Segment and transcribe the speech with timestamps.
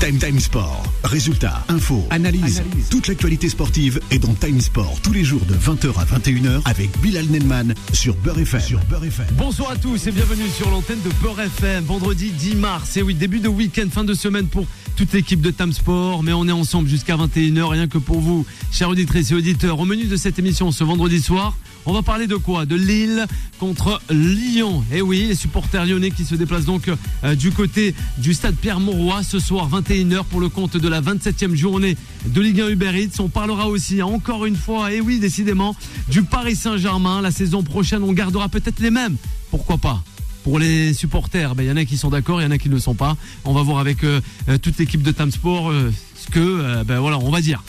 [0.00, 0.84] Time Time Sport.
[1.02, 2.62] Résultats, infos, analyse.
[2.88, 6.96] Toute l'actualité sportive est dans Time Sport tous les jours de 20h à 21h avec
[7.00, 8.60] Bilal Nelman sur Beurre FM.
[8.60, 9.26] Sur Beurre FM.
[9.32, 11.84] Bonsoir à tous et bienvenue sur l'antenne de Beurre FM.
[11.84, 12.96] Vendredi 10 mars.
[12.96, 16.22] Et oui, début de week-end, fin de semaine pour toute l'équipe de Time Sport.
[16.22, 19.80] Mais on est ensemble jusqu'à 21h, rien que pour vous, chers auditrices et auditeurs.
[19.80, 23.26] Au menu de cette émission ce vendredi soir, on va parler de quoi De Lille
[23.58, 24.84] contre Lyon.
[24.92, 26.90] Et oui, les supporters lyonnais qui se déplacent donc
[27.24, 31.54] euh, du côté du stade Pierre-Mauroy ce soir 21h pour le compte de la 27e
[31.54, 31.96] journée
[32.26, 33.20] de Ligue 1 Uber Eats.
[33.20, 35.74] On parlera aussi encore une fois, et oui décidément,
[36.08, 37.20] du Paris Saint-Germain.
[37.20, 39.16] La saison prochaine, on gardera peut-être les mêmes.
[39.50, 40.02] Pourquoi pas
[40.48, 42.56] pour les supporters, ben, il y en a qui sont d'accord, il y en a
[42.56, 43.18] qui ne le sont pas.
[43.44, 46.84] On va voir avec euh, euh, toute l'équipe de Time Sport euh, ce que, euh,
[46.84, 47.62] ben voilà, on va dire.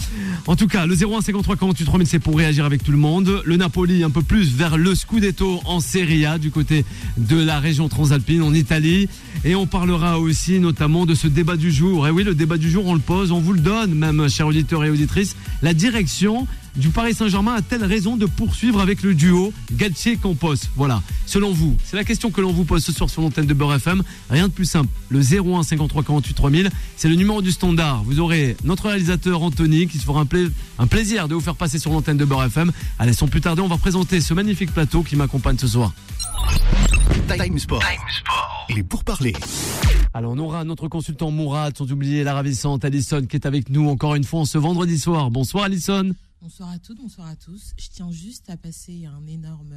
[0.47, 3.41] En tout cas, le 01 53 48 3000, c'est pour réagir avec tout le monde.
[3.45, 6.83] Le Napoli un peu plus vers le Scudetto en Serie A du côté
[7.17, 9.07] de la région transalpine en Italie.
[9.45, 12.07] Et on parlera aussi notamment de ce débat du jour.
[12.07, 14.47] Et oui, le débat du jour, on le pose, on vous le donne, même chers
[14.47, 15.35] auditeurs et auditrices.
[15.61, 21.51] La direction du Paris Saint-Germain a-t-elle raison de poursuivre avec le duo Galtier-Campos Voilà, selon
[21.51, 24.03] vous, c'est la question que l'on vous pose ce soir sur l'antenne de Beurre FM.
[24.29, 28.03] Rien de plus simple, le 01 53 48 3000, c'est le numéro du standard.
[28.03, 30.47] Vous aurez notre réalisateur Anthony qui se fera un, pla-
[30.77, 32.71] un plaisir de vous faire passer sur l'antenne de Beurre FM.
[32.99, 35.93] Allez, sans plus tarder, on va présenter ce magnifique plateau qui m'accompagne ce soir.
[37.27, 37.83] Time Sport.
[38.69, 39.33] Et pour parler.
[40.13, 43.87] Alors, on aura notre consultant Mourad, sans oublier la ravissante Alison qui est avec nous
[43.89, 45.29] encore une fois ce vendredi soir.
[45.29, 46.11] Bonsoir Alison.
[46.41, 47.73] Bonsoir à toutes, bonsoir à tous.
[47.77, 49.73] Je tiens juste à passer un énorme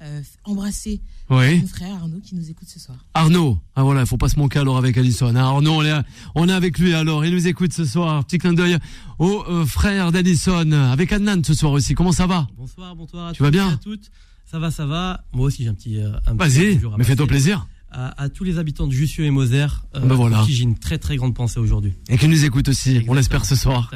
[0.00, 1.60] euh, embrasser Oui.
[1.60, 3.04] mon frère Arnaud qui nous écoute ce soir.
[3.12, 5.28] Arnaud, ah voilà, il faut pas se manquer alors avec Alison.
[5.28, 5.36] hein.
[5.36, 5.92] Arnaud, on est,
[6.34, 8.24] on est avec lui alors, il nous écoute ce soir.
[8.24, 8.78] Petit clin d'œil
[9.18, 11.94] au euh, frère d'Alison, avec Adnan ce soir aussi.
[11.94, 12.48] Comment ça va?
[12.56, 13.68] Bonsoir, bonsoir à Tu tous vas bien?
[13.72, 14.10] à toutes.
[14.46, 15.22] Ça va, ça va.
[15.34, 15.98] Moi aussi, j'ai un petit.
[15.98, 17.68] euh, un petit Vas-y, bonjour à mais fais-toi plaisir.
[17.92, 20.36] À, à tous les habitants de Jussieu et Moser, euh, Ben voilà.
[20.38, 21.92] pour qui j'ai une très très grande pensée aujourd'hui.
[22.08, 23.90] Et qui nous écoute aussi, on l'espère ce soir.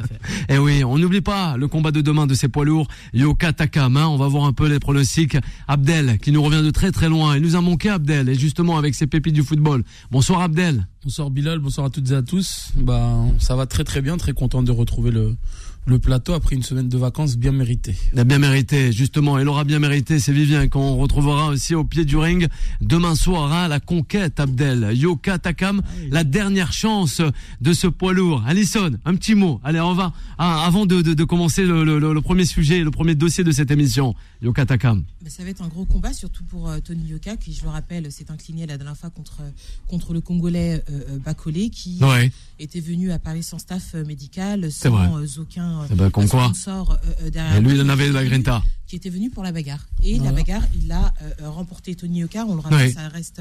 [0.48, 3.96] Et oui, on n'oublie pas le combat de demain de ces poids lourds, Yoka Takam.
[3.96, 4.08] hein.
[4.08, 5.36] On va voir un peu les pronostics.
[5.68, 7.36] Abdel, qui nous revient de très très loin.
[7.36, 9.84] Il nous a manqué Abdel, et justement avec ses pépites du football.
[10.10, 10.88] Bonsoir Abdel.
[11.04, 12.70] Bonsoir Bilal, bonsoir à toutes et à tous.
[12.76, 15.36] Bah, ça va très très bien, très content de retrouver le,
[15.86, 17.94] le plateau après une semaine de vacances bien méritée.
[18.16, 19.38] A bien mérité, justement.
[19.38, 20.18] Il aura bien mérité.
[20.18, 22.48] C'est Vivien qu'on retrouvera aussi au pied du ring
[22.80, 23.52] demain soir.
[23.52, 24.90] hein, la conquête, Abdel.
[24.94, 27.20] Yoka Takam, la dernière chance
[27.60, 28.42] de ce poids lourd.
[28.46, 29.60] Alison, un petit mot.
[29.62, 32.90] Allez, on va, ah, avant de, de, de commencer le, le- le premier sujet, le
[32.90, 34.14] premier dossier de cette émission.
[34.44, 35.02] Yoka Takam.
[35.22, 37.70] Mais ça va être un gros combat, surtout pour euh, Tony Yoka, qui, je le
[37.70, 39.50] rappelle, s'est incliné la dernière fois contre, euh,
[39.88, 42.30] contre le Congolais euh, Bakolé, qui Ouais.
[42.58, 46.44] était venu à Paris sans staff médical, sans aucun comme quoi.
[46.44, 47.56] sponsor euh, derrière.
[47.56, 48.62] Et lui, il en avait de la grinta.
[48.86, 49.86] Qui était venu pour la bagarre.
[50.02, 51.12] Et la bagarre, il a
[51.42, 52.44] remporté Tony Yoka.
[52.46, 52.92] On le rappelle, Ouais.
[52.92, 53.40] ça reste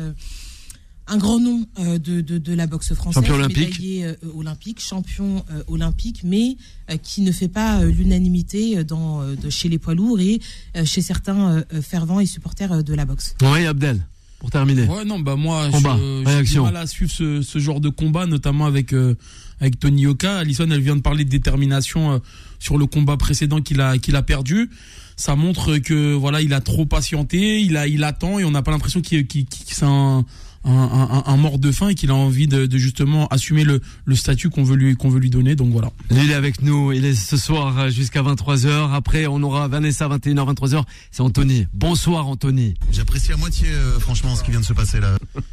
[1.07, 3.21] un grand nom euh, de, de, de la boxe française.
[3.21, 3.57] Champion olympique.
[3.79, 6.55] médaillé, euh, olympique, champion euh, olympique, mais
[6.89, 10.39] euh, qui ne fait pas euh, l'unanimité dans de, chez les poids lourds et
[10.77, 13.35] euh, chez certains fervents et supporters euh, de la boxe.
[13.41, 14.01] Oui, Abdel.
[14.39, 14.87] Pour terminer.
[14.87, 16.63] Ouais, non, bah moi, Combat, je- j'ai du réaction.
[16.65, 19.15] mal à suivre ce, ce genre de combat, notamment avec euh,
[19.61, 20.39] avec Tony Yoka.
[20.39, 22.17] Alison, elle vient de parler de détermination euh,
[22.59, 24.69] sur le combat précédent qu'il a qu'il a perdu.
[25.15, 28.61] Ça montre que voilà, il a trop patienté, il a il attend et on n'a
[28.63, 30.25] pas l'impression qu'il qu'il qu'il- c'est un
[30.65, 33.81] un, un, un mort de faim et qu'il a envie de, de justement assumer le,
[34.05, 35.55] le statut qu'on veut lui qu'on veut lui donner.
[35.55, 35.91] Donc voilà.
[36.11, 36.91] Il est avec nous.
[36.91, 38.91] Il est ce soir euh, jusqu'à 23h.
[38.93, 40.83] Après, on aura Vanessa 21h, 23h.
[41.11, 41.67] C'est Anthony.
[41.73, 42.75] Bonsoir, Anthony.
[42.91, 45.17] J'apprécie à moitié, euh, franchement, ce qui vient de se passer là.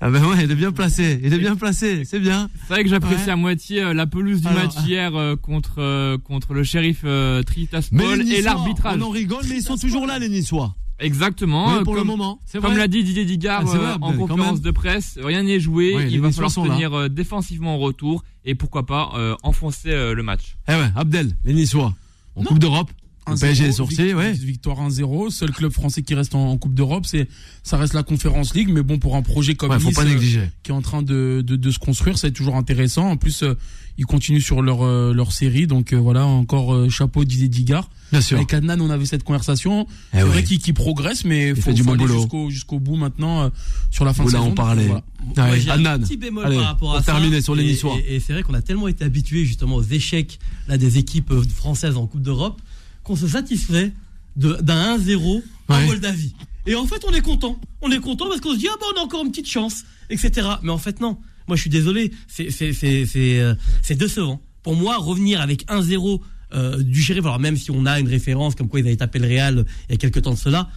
[0.00, 1.18] Ah ben ouais, il est bien placé.
[1.24, 2.04] Il est bien placé.
[2.04, 2.50] C'est bien.
[2.66, 3.30] C'est vrai que j'apprécie Ouais.
[3.32, 7.00] à moitié euh, la pelouse du Alors, match hier euh, contre euh, contre le shérif
[7.04, 8.98] euh, Tritaspol et l'arbitrage.
[9.00, 10.74] On en rigole, mais ils sont toujours là, les Niçois.
[10.98, 11.76] Exactement.
[11.76, 12.40] Oui, pour le comme, moment.
[12.46, 15.94] C'est comme l'a dit Didier Digard Ah, euh, en conférence de presse, rien n'est joué.
[15.96, 20.14] Oui, il va falloir tenir euh, défensivement en retour et pourquoi pas euh, enfoncer euh,
[20.14, 20.56] le match.
[20.68, 21.92] Eh ouais, Abdel, les Niçois.
[22.34, 22.48] En Non.
[22.48, 22.90] Coupe d'Europe.
[23.28, 24.32] Le 1-0, PSG est sorti, vic- ouais.
[24.32, 27.28] Victoire 1-0, seul club français qui reste en, en Coupe d'Europe, c'est
[27.62, 30.02] ça reste la Conférence League, mais bon pour un projet comme Ouais, faut Nice, pas
[30.04, 30.48] euh, négliger.
[30.62, 33.08] qui est en train de, de, de se construire, c'est toujours intéressant.
[33.10, 33.54] En plus, euh,
[33.98, 37.90] ils continuent sur leur euh, leur série, donc euh, voilà encore euh, chapeau Didier Digard.
[38.12, 38.36] Bien sûr.
[38.36, 39.88] Avec Adnan, on avait cette conversation.
[40.12, 42.18] Eh c'est vrai qu'il qu'il progresse, mais Il faut, fait du faut bon aller boulot.
[42.20, 43.48] jusqu'au jusqu'au bout maintenant euh,
[43.90, 44.50] sur la fin Oula, de saison.
[44.52, 44.86] on parlait.
[44.86, 45.50] donc, Ah voilà.
[45.52, 45.90] ouais, j'ai Adnan.
[45.94, 47.12] un petit bémol Allez, par rapport à ça.
[47.12, 47.80] terminer sur les Et-.
[48.06, 51.32] Et, et c'est vrai qu'on a tellement été habitué justement aux échecs là, des équipes
[51.32, 52.60] euh, françaises en Coupe d'Europe
[53.06, 53.92] qu'on se satisfait
[54.34, 55.86] d'un 1-0 en Ouais.
[55.86, 56.34] Moldavie.
[56.66, 57.58] Et en fait, on est content.
[57.80, 59.84] On est content parce qu'on se dit, ah bah, on a encore une petite chance,
[60.10, 60.48] etc.
[60.62, 61.16] Mais en fait, non.
[61.46, 62.12] Moi, je suis désolé.
[62.26, 64.40] C'est, euh, c'est décevant.
[64.64, 66.20] Pour moi, revenir avec 1-0
[66.54, 69.20] euh, du shérif, alors même si on a une référence comme quoi ils avaient tapé
[69.20, 70.68] le Real il y a quelques temps de cela,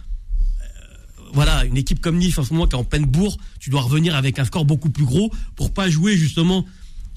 [1.32, 3.82] voilà, une équipe comme Nice en ce moment qui est en pleine bourre, tu dois
[3.82, 6.64] revenir avec un score beaucoup plus gros pour pas jouer justement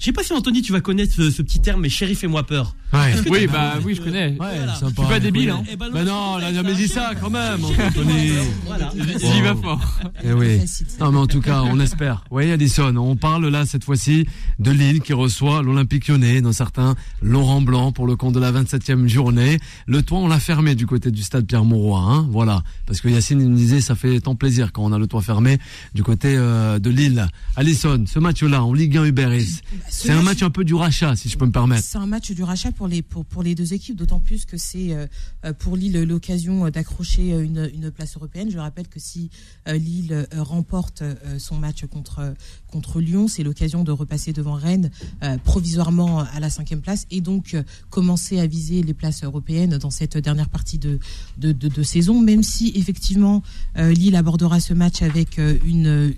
[0.04, 2.26] Je sais pas si Anthony, tu vas connaître ce, ce petit terme, mais shérif et
[2.26, 2.76] moi peur.
[2.92, 3.14] Ouais.
[3.30, 4.26] Oui, bah oui, je connais.
[4.32, 4.74] Ouais, Voilà.
[4.74, 4.92] sympa.
[4.98, 5.64] Je suis pas débile, hein.
[5.72, 8.32] Eh ben, Bah non, on a jamais dit ça quand même, Anthony.
[8.66, 8.92] Voilà.
[8.94, 9.80] J'y vais fort.
[10.22, 10.58] Eh oui.
[10.60, 10.86] Facile.
[11.00, 12.22] Non mais en tout cas, on espère.
[12.30, 14.26] Oui, Addison, on parle là cette fois-ci
[14.58, 18.52] de Lille qui reçoit l'Olympique lyonnais d'un certain Laurent Blanc pour le compte de la
[18.52, 19.58] 27e journée.
[19.86, 22.62] Le toit, on l'a fermé du côté du stade Pierre Mauroy, hein, voilà.
[22.84, 25.22] Parce que Yacine il me disait ça fait tant plaisir quand on a le toit
[25.22, 25.56] fermé
[25.94, 27.26] du côté euh, de Lille.
[27.56, 30.74] Addison, ce match-là en Ligue 1 Uber Eats, Ce c'est un match un peu du
[30.74, 31.84] rachat si je peux me permettre.
[31.84, 34.56] C'est un match du rachat pour les pour, pour les deux équipes, d'autant plus que
[34.56, 35.06] c'est euh,
[35.44, 38.50] euh, pour Lille l'occasion d'accrocher euh, une, une place européenne.
[38.50, 39.30] Je rappelle que si
[39.68, 42.34] euh, Lille euh, remporte euh, son match contre
[42.74, 44.90] contre Lyon, c'est l'occasion de repasser devant Rennes
[45.22, 49.78] euh, provisoirement à la cinquième place et donc euh, commencer à viser les places européennes
[49.78, 50.98] dans cette dernière partie de
[51.38, 52.20] de, saison.
[52.20, 53.44] Même si effectivement
[53.78, 56.12] euh, Lille abordera ce match avec une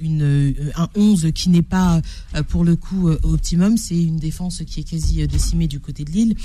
[0.77, 2.01] un 11 qui n'est pas
[2.49, 3.77] pour le coup optimum.
[3.77, 6.37] C'est une défense qui est quasi décimée du côté de Lille.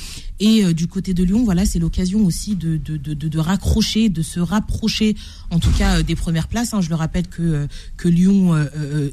[0.41, 4.21] Et du côté de Lyon, voilà, c'est l'occasion aussi de, de, de, de, raccrocher, de
[4.21, 5.15] se rapprocher,
[5.51, 6.73] en tout cas des premières places.
[6.73, 6.81] hein.
[6.81, 8.55] Je le rappelle que, que Lyon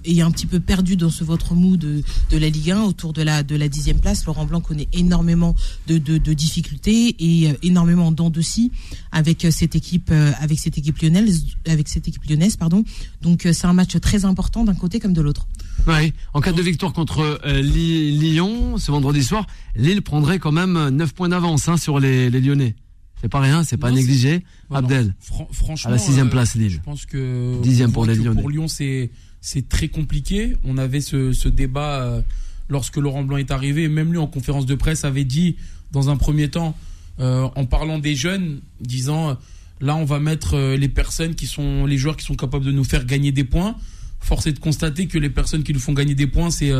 [0.05, 3.13] est un petit peu perdu dans ce votre mou de, de la Ligue 1 autour
[3.13, 4.25] de la, de la dixième place.
[4.25, 5.55] Laurent Blanc connaît énormément
[5.87, 8.71] de, de, de difficultés et euh, énormément d'en de scie
[9.13, 12.85] avec euh, cette équipe, euh, avec cette équipe lyonnaise, avec cette équipe lyonnaise, pardon.
[13.23, 15.47] Donc euh, c'est un match très important d'un côté comme de l'autre.
[15.87, 16.13] Ouais.
[16.35, 19.47] En cas de victoire contre euh, Lyon ce vendredi soir,
[19.77, 22.75] Lille prendrait quand même 9 points d'avance hein, sur les, les Lyonnais.
[23.21, 24.45] C'est pas rien, c'est pas Non, négligé.
[24.71, 26.81] Bah Abdel, fran- franchement, à la sixième place Je Lille.
[26.85, 28.41] pense que Dixième pour les Lyonnais.
[28.41, 30.57] Pour Lyon, c'est c'est très compliqué.
[30.65, 32.23] On avait ce, ce débat euh,
[32.69, 33.89] lorsque Laurent Blanc est arrivé.
[33.89, 35.57] Même lui, en conférence de presse, avait dit
[35.93, 36.77] dans un premier temps,
[37.21, 39.35] euh, en parlant des jeunes, disant euh,
[39.81, 42.85] là, on va mettre les personnes qui sont les joueurs qui sont capables de nous
[42.85, 43.77] faire gagner des points.
[44.21, 46.73] Force est de constater que les personnes qui nous font gagner des points, c'est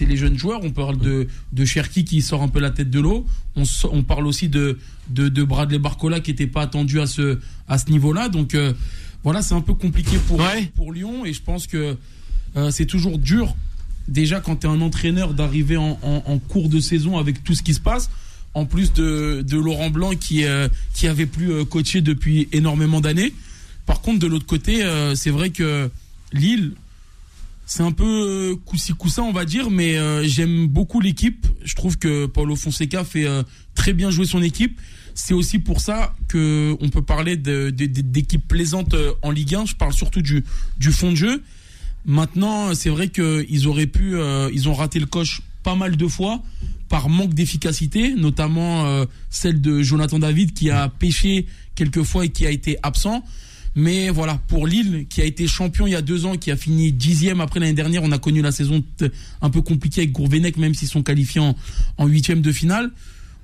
[0.00, 0.60] les jeunes joueurs.
[0.64, 3.26] On parle de de Cherki qui sort un peu la tête de l'eau.
[3.92, 4.78] On, parle aussi de,
[5.10, 8.30] de de Bradley Barcola qui n'était pas attendu à ce à ce niveau-là.
[8.30, 8.56] Donc
[9.24, 10.70] voilà, c'est un peu compliqué pour Ouais.
[10.76, 11.96] pour Lyon et je pense que
[12.56, 13.54] euh, c'est toujours dur
[14.06, 17.54] déjà quand tu es un entraîneur d'arriver en, en- en cours de saison avec tout
[17.54, 18.08] ce qui se passe.
[18.54, 23.00] En plus de, de Laurent Blanc qui euh, qui avait plus euh, coaché depuis énormément
[23.00, 23.34] d'années.
[23.86, 25.90] Par contre, de l'autre côté, euh, c'est vrai que
[26.32, 26.72] Lille,
[27.66, 31.46] c'est un peu coussi coussa on va dire, mais j'aime beaucoup l'équipe.
[31.64, 33.26] Je trouve que Paulo Fonseca fait
[33.74, 34.80] très bien jouer son équipe.
[35.20, 39.66] C'est aussi pour ça que on peut parler d'équipes plaisantes euh, en Ligue 1.
[39.66, 40.44] Je parle surtout du,
[40.92, 41.42] fond de jeu.
[42.06, 46.06] Maintenant, c'est vrai qu'ils auraient pu, euh, ils ont raté le coche pas mal de
[46.06, 46.40] fois
[46.88, 52.28] par manque d'efficacité, notamment euh, celle de Jonathan David qui a pêché quelques fois et
[52.28, 53.24] qui a été absent.
[53.74, 56.56] Mais voilà, pour Lille, qui a été champion il y a deux ans, qui a
[56.56, 58.84] fini dixième après l'année dernière, on a connu la saison
[59.42, 61.42] un peu compliquée avec Gourvenec, même s'ils sont qualifiés
[61.96, 62.92] en huitième de finale.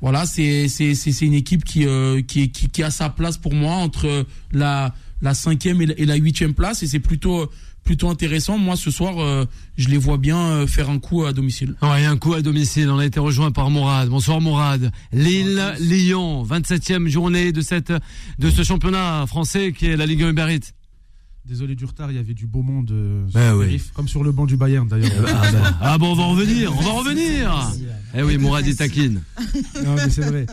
[0.04, 3.38] Voilà, c'est c'est c'est c'est une équipe qui euh, qui, qui qui a sa place
[3.38, 7.50] pour moi entre la la cinquième et la, huitième place et c'est plutôt
[7.84, 8.58] plutôt intéressant.
[8.58, 9.46] Moi, ce soir, euh,
[9.78, 11.74] je les vois bien euh, faire un coup à domicile.
[11.80, 12.90] Ouais, un coup à domicile.
[12.90, 14.10] On a été rejoint par Mourad.
[14.10, 14.92] Bonsoir Mourad.
[15.10, 17.90] Lille, Lyon, 27e journée de cette
[18.38, 20.83] de ce championnat français qui est la Ligue 1 Uber Eats.
[21.46, 22.90] Désolé du retard, il y avait du beau monde.
[22.90, 23.64] euh, sur Ben le oui.
[23.66, 25.10] périph', Comme sur le banc du Bayern d'ailleurs.
[25.26, 27.70] Ah, ben, ah bon, on va revenir, on va revenir.
[28.16, 29.20] Eh oui, Mourad est taquine.
[29.84, 30.46] Non, mais c'est vrai.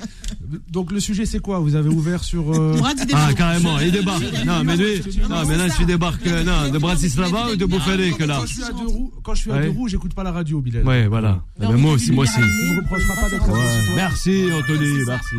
[0.70, 1.60] Donc le sujet c'est quoi?
[1.60, 2.52] Vous avez ouvert sur.
[2.54, 2.78] euh,
[3.14, 4.22] Ah carrément, il débarque.
[4.46, 8.12] Non mais lui, non mais là je débarque euh, non, de Bratislava ou de Bouffalé
[8.12, 8.40] que là?
[8.40, 8.46] Quand
[9.34, 10.84] je suis à deux roues, je j'écoute pas la radio, Bilal.
[10.86, 11.42] Ouais, voilà.
[11.58, 12.34] Ben, moi aussi, moi aussi.
[12.36, 13.96] Tu me reprocheras pas d'être.
[13.96, 15.36] Merci Anthony, merci.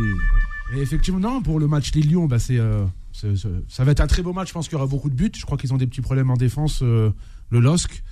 [0.75, 4.23] Et effectivement, non, pour le match Lille-Lyon, bah, c'est, euh, ça va être un très
[4.23, 4.49] beau match.
[4.49, 5.33] Je pense qu'il y aura beaucoup de buts.
[5.37, 7.11] Je crois qu'ils ont des petits problèmes en défense, euh,
[7.50, 8.02] le LOSC.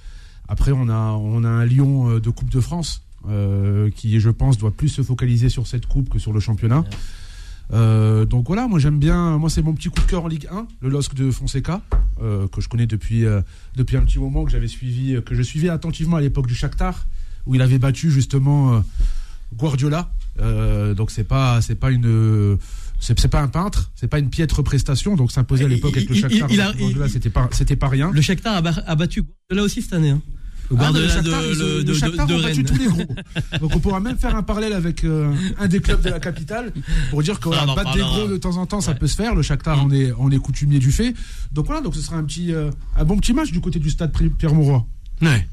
[0.48, 4.30] Après, on a, on a un Lyon euh, de Coupe de France euh, qui, je
[4.30, 6.84] pense, doit plus se focaliser sur cette coupe que sur le championnat.
[7.72, 9.38] Euh, donc voilà, moi j'aime bien.
[9.38, 11.82] Moi, c'est mon petit coup de cœur en Ligue 1, le LOSC de Fonseca,
[12.22, 13.42] euh, que je connais depuis, euh,
[13.76, 17.06] depuis un petit moment, que j'avais suivi, que je suivais attentivement à l'époque du Shakhtar,
[17.46, 18.82] où il avait battu justement
[19.56, 20.10] Guardiola.
[20.40, 22.58] Euh, donc c'est pas, c'est pas une,
[22.98, 25.16] c'est c'est pas un peintre, c'est pas une piètre prestation.
[25.16, 26.48] Donc s'imposer à l'époque avec le Shakhtar,
[27.08, 28.10] c'était pas, c'était pas rien.
[28.12, 30.10] Le Shakhtar a, ba- a battu là aussi cette année.
[30.10, 30.20] Hein.
[30.70, 32.64] Le Ah, Guardiola le Shakhtar, de, de- le Shakhtar de ont battu Rennes.
[32.66, 33.14] tous les gros.
[33.60, 36.72] Donc on pourra même faire un parallèle avec euh, un des clubs de la capitale
[37.10, 39.08] pour dire que voilà, on en battre des gros de temps en temps, ça peut
[39.08, 39.34] se faire.
[39.34, 41.12] Le Shakhtar, on est, on est coutumier du fait.
[41.52, 43.90] Donc voilà, donc ce sera un petit, euh, un bon petit match du côté du
[43.90, 44.86] stade Pierre Mauroy.
[45.22, 45.46] Ouais.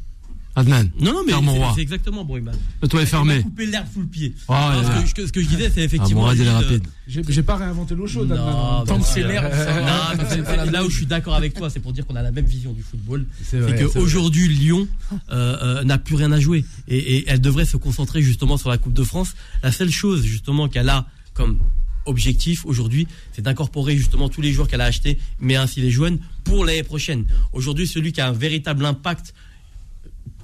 [0.57, 0.89] Adnan.
[0.99, 1.71] Non, non, mais c'est- roi.
[1.75, 2.55] c'est exactement Bruyman.
[2.81, 3.43] Le toit est fermé.
[3.43, 4.33] coupé l'herbe sous le pied.
[4.49, 6.31] Ah, ce, que, ce que- ce que je disais, c'est Ah, effectivement.
[6.31, 6.83] Est Lille, rapide.
[7.07, 8.27] J'ai pas réinventé l'eau chaude.
[8.29, 8.45] Non, Adnan.
[8.51, 9.41] bah, Tant que c'est voilà.
[9.49, 11.93] l'herbe, ça- Non, mais c'est- c'est là où je suis d'accord avec toi, c'est pour
[11.93, 13.25] dire qu'on a la même vision du football.
[13.43, 14.87] C'est C'est c'est qu'aujourd'hui, Lyon
[15.31, 16.65] euh, euh, n'a plus rien à jouer.
[16.87, 19.35] Et, et elle devrait se concentrer justement sur la Coupe de France.
[19.61, 21.59] La seule chose justement qu'elle a comme
[22.07, 26.19] objectif aujourd'hui, c'est d'incorporer justement tous les joueurs qu'elle a achetés, mais ainsi les jeunes,
[26.45, 27.25] pour l'année prochaine.
[27.53, 29.33] Aujourd'hui, celui qui a un véritable impact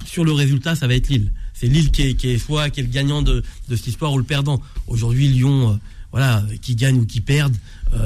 [0.04, 1.32] sur le résultat, ça va être Lille.
[1.54, 4.12] C'est Lille qui est, qui est soit qui est le gagnant de, de cette histoire
[4.12, 4.60] ou le perdant.
[4.86, 5.76] Aujourd'hui, Lyon, euh,
[6.12, 7.54] voilà, qui gagne ou qui perde,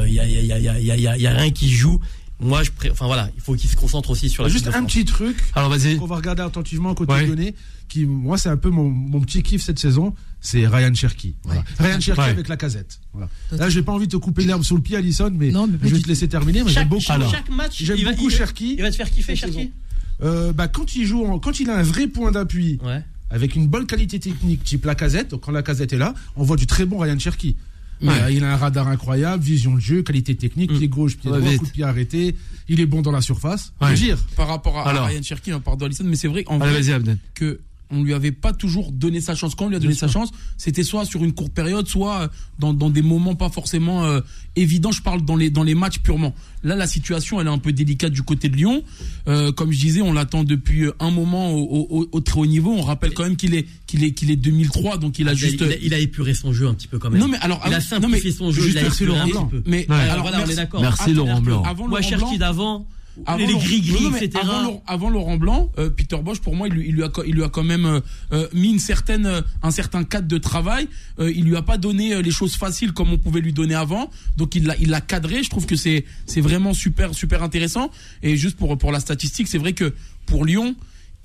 [0.06, 1.70] il y, a, y, a, y, a, y, a, y a- y a rien qui
[1.70, 1.98] joue.
[2.40, 2.88] Moi, je pré...
[2.90, 5.68] enfin voilà, il faut qu'il se concentre aussi sur la Juste un petit truc Alors
[5.70, 5.96] vas-y.
[5.96, 7.26] qu'on va regarder attentivement côté Ouais.
[7.26, 7.52] lyonnais,
[7.88, 11.34] qui moi c'est un peu mon, mon petit kiff cette saison, c'est Ryan Cherky.
[11.42, 11.64] Voilà.
[11.80, 12.28] Ryan Cherky Ouais.
[12.28, 13.00] avec la casette.
[13.12, 13.28] Voilà.
[13.50, 15.78] Là, j'ai pas envie de te couper l'herbe sous le pied, Alison, mais, Non, mais
[15.88, 16.62] je vais te laisser terminer.
[16.62, 17.02] Mais j'aime beaucoup.
[17.02, 17.30] chaque, Alors.
[17.32, 18.74] chaque match, J'aime il va, beaucoup il, Cherki.
[18.74, 19.72] il va te faire kiffer, Cherki.
[20.22, 23.02] Euh, bah, quand il joue, en- quand il a un vrai point d'appui, Ouais.
[23.30, 26.42] avec une bonne qualité technique, type la casette, donc quand la casette est là, on
[26.44, 27.56] voit du très bon Ryan Cherky.
[28.00, 28.08] Ouais.
[28.22, 30.78] Euh, il a un radar incroyable, vision de jeu, qualité technique, Mm.
[30.78, 31.58] pied gauche, pied Ouais, droit, vite.
[31.60, 32.36] coup de pied arrêté.
[32.68, 33.72] Il est bon dans la surface.
[33.80, 33.88] Ouais.
[33.88, 35.02] Je veux dire, Par rapport à, Alors.
[35.04, 37.58] à Ryan Cherky, hein, pardon Alisson, mais c'est vrai en Allez, vrai que
[37.90, 39.54] on lui avait pas toujours donné sa chance.
[39.54, 42.28] Quand on lui a donné sa chance, c'était soit sur une courte période, soit euh,
[42.58, 44.20] dans, dans des moments pas forcément euh,
[44.56, 44.92] évidents.
[44.92, 46.34] Je parle dans les dans les matchs purement.
[46.64, 48.82] Là, la situation elle est un peu délicate du côté de Lyon.
[49.28, 52.46] Euh, comme je disais, on l'attend depuis un moment au, au- au- au très haut
[52.46, 52.72] niveau.
[52.76, 55.34] On rappelle quand même qu'il est qu'il est qu'il est 2003, donc il a Il
[55.34, 55.60] a, juste.
[55.60, 57.20] il a- il a épuré son jeu un petit peu quand même.
[57.20, 59.18] non mais alors il a non, mais simplifié son jeu, juste il a merci épuré
[59.28, 59.62] Laurent un petit peu.
[59.70, 59.94] Mais Ouais.
[59.94, 60.52] Alors alors, voilà, on merci.
[60.52, 60.80] est d'accord.
[60.82, 61.62] Merci, Avant- Laurent Blanc.
[61.62, 62.86] Avant Moi, Laurent Cherki Blanc, d'avant,
[63.26, 64.30] avant les Laurent- gris-gris, etc.
[64.42, 67.10] Avant, Laurent- avant Laurent Blanc, euh, Peter Bosch, pour moi, il, lui- il lui a,
[67.26, 68.00] il lui a quand même euh,
[68.32, 70.88] euh, mis une certaine, euh, un certain cadre de travail.
[71.18, 73.74] Euh, il lui a pas donné euh, les choses faciles comme on pouvait lui donner
[73.74, 74.10] avant.
[74.36, 75.42] Donc il l'a, il l'a cadré.
[75.42, 77.90] Je trouve que c'est, c'est vraiment super, super intéressant.
[78.22, 79.94] Et juste pour pour la statistique, c'est vrai que
[80.26, 80.74] pour Lyon.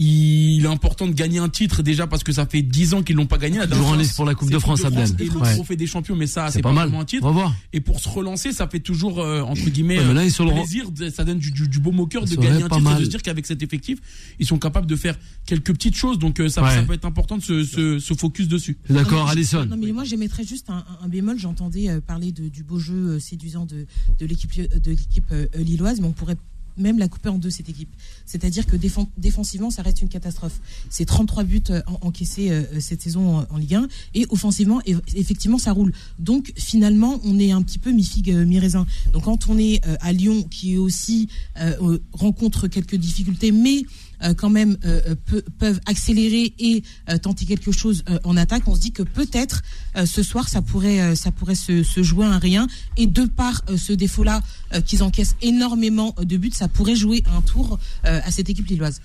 [0.06, 3.16] Il est important de gagner un titre déjà parce que ça fait 10 ans qu'ils
[3.16, 3.58] l'ont pas gagné.
[3.60, 5.08] La Toujours dernière en pour la Coupe de France, Abdel.
[5.20, 5.54] et le Ouais.
[5.54, 6.94] trophée des champions, mais ça, C'est pas pas, mal.
[6.94, 7.24] un titre.
[7.24, 7.56] On va voir.
[7.72, 11.10] Et pour se relancer, ça fait toujours euh, entre guillemets Ouais, là, euh, plaisir, de-
[11.10, 13.00] ça donne du, du, du beau moqueur Ça de gagner un titre et mal.
[13.00, 14.00] de se dire qu'avec cet effectif,
[14.40, 16.20] ils sont capables de faire quelques petites choses.
[16.20, 16.76] Donc euh, ça, Ouais.
[16.76, 18.78] ça peut être important de se, se, se focus dessus.
[18.90, 19.66] D'accord, Alison?
[19.66, 21.38] Non, mais moi, j'émettrais juste un, bémol.
[21.40, 23.86] J'entendais euh, parler de- du beau jeu euh, séduisant de,
[24.20, 26.38] de l'équipe de l'équipe euh, lilloise, mais on pourrait
[26.78, 27.90] même la couper en deux, cette équipe.
[28.26, 28.76] C'est-à-dire que
[29.18, 30.60] défensivement, ça reste une catastrophe.
[30.90, 35.02] C'est 33 buts euh, en- encaissés euh, cette saison en, Ligue 1, et offensivement, eff-
[35.16, 35.94] effectivement, ça roule.
[36.20, 38.86] Donc, finalement, on est un petit peu mi-figue, euh, mi-raisin.
[39.12, 41.28] Donc, quand on est euh, à Lyon, qui aussi
[41.60, 46.84] euh, euh, rencontre quelques difficultés, mais euh, quand même euh, euh, peu- peuvent accélérer et
[47.10, 49.62] euh, tenter quelque chose euh, en attaque, on se dit que peut-être
[49.98, 52.68] euh, ce soir ça pourrait euh, ça pourrait se, se jouer à un rien.
[52.96, 54.42] Et de par euh, ce défaut-là
[54.74, 58.68] euh, qu'ils encaissent énormément de buts, ça pourrait jouer un tour euh, à cette équipe
[58.68, 59.02] lilloise.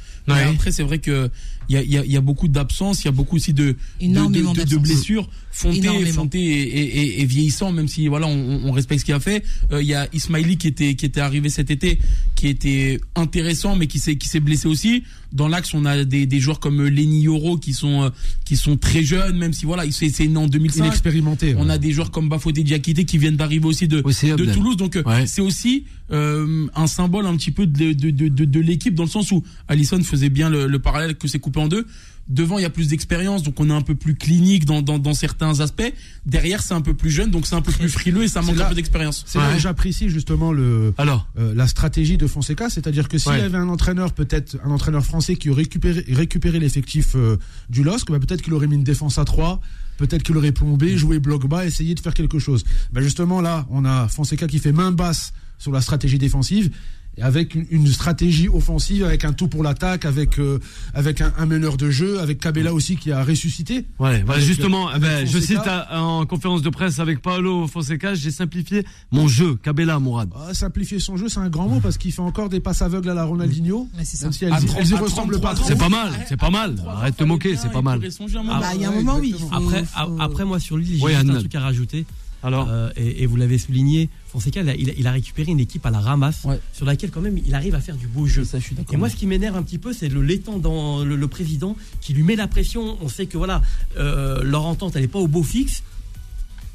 [0.50, 1.30] Après, c'est vrai que
[1.68, 3.36] il y a, il y, a, il y a beaucoup d'absences, il y a beaucoup
[3.36, 4.82] aussi de, de, de, Énormément de- de d'absences.
[4.82, 5.28] blessures.
[5.50, 6.06] Fonté.
[6.12, 9.42] Fonté est- est vieillissant, même si voilà, on, on respecte ce qu'il a fait.
[9.72, 11.98] Euh, Il y a Ismaili qui était qui était arrivé cet été,
[12.36, 15.02] qui était intéressant, mais qui s'est qui s'est blessé aussi.
[15.32, 18.10] Dans l'axe, on a des, des joueurs comme Lenny Yoro qui sont euh,
[18.44, 20.84] qui sont très jeunes, même si voilà, il s'est c'est né en 2005.
[20.86, 21.54] inexpérimenté.
[21.58, 24.44] On a des joueurs comme Bafodé Diakité qui viennent d'arriver aussi de, Aussi, de.
[24.52, 24.76] Toulouse.
[24.76, 25.26] Donc euh, Ouais.
[25.26, 29.04] c'est aussi euh, un symbole un petit peu de, de, de, de, de l'équipe dans
[29.04, 31.86] le sens où Allison faisait bien le, le parallèle que c'est coupé en deux.
[32.28, 34.98] Devant, il y a plus d'expérience, donc on est un peu plus clinique dans, dans,
[34.98, 35.90] dans certains aspects.
[36.26, 38.56] Derrière, c'est un peu plus jeune, donc c'est un peu plus frileux et ça manque
[38.56, 39.24] là- un peu d'expérience.
[39.26, 39.56] C'est là Ouais.
[39.56, 43.38] où j'apprécie justement le, Alors, euh, la stratégie de Fonseca, c'est-à-dire que s'il Ouais.
[43.38, 47.38] y avait un entraîneur, peut-être un entraîneur français qui aurait récupéré, récupéré l'effectif euh,
[47.70, 49.62] du LOSC, bah, peut-être qu'il aurait mis une défense à 3,
[49.96, 52.62] peut-être qu'il aurait plombé, joué bloc bas, essayé de faire quelque chose.
[52.92, 56.70] Bah, justement là, on a Fonseca qui fait main basse sur la stratégie défensive.
[57.16, 60.62] et Avec une, une stratégie offensive, avec un tout pour l'attaque, avec avec
[60.94, 63.86] avec un, un meneur de jeu, avec Cabella aussi qui a ressuscité.
[63.98, 68.14] ouais, Avec, justement, euh, avec je cite à- en conférence de presse avec Paolo Fonseca,
[68.14, 70.30] j'ai simplifié mon jeu, Cabella, Mourad.
[70.36, 73.10] Ah, simplifier son jeu, c'est un grand mot parce qu'il fait encore des passes aveugles
[73.10, 73.88] à la Ronaldinho.
[73.96, 75.66] Ouais, c'est si elles, À y- 30 elles y à ressemblent 33 pas trop.
[75.66, 76.76] C'est pas mal, c'est pas mal.
[76.86, 78.00] Arrête de te moquer, c'est pas mal.
[78.04, 79.34] Ah, bah, il y a un moment, oui.
[79.50, 79.84] Après,
[80.20, 82.06] après, moi sur Lille, j'ai un truc à rajouter.
[82.42, 85.90] Alors, Euh, et, et vous l'avez souligné, Fonseca, il a, il récupéré une équipe à
[85.90, 86.60] la ramasse, Ouais.
[86.72, 88.44] sur laquelle quand même il arrive à faire du beau jeu.
[88.44, 88.94] Ça, je suis d'accord.
[88.94, 91.76] Et moi, ce qui m'énerve un petit peu, c'est le l'étang dans le, le président
[92.00, 92.96] qui lui met la pression.
[93.00, 93.60] On sait que voilà,
[93.96, 95.82] euh, leur entente, elle n'est pas au beau fixe.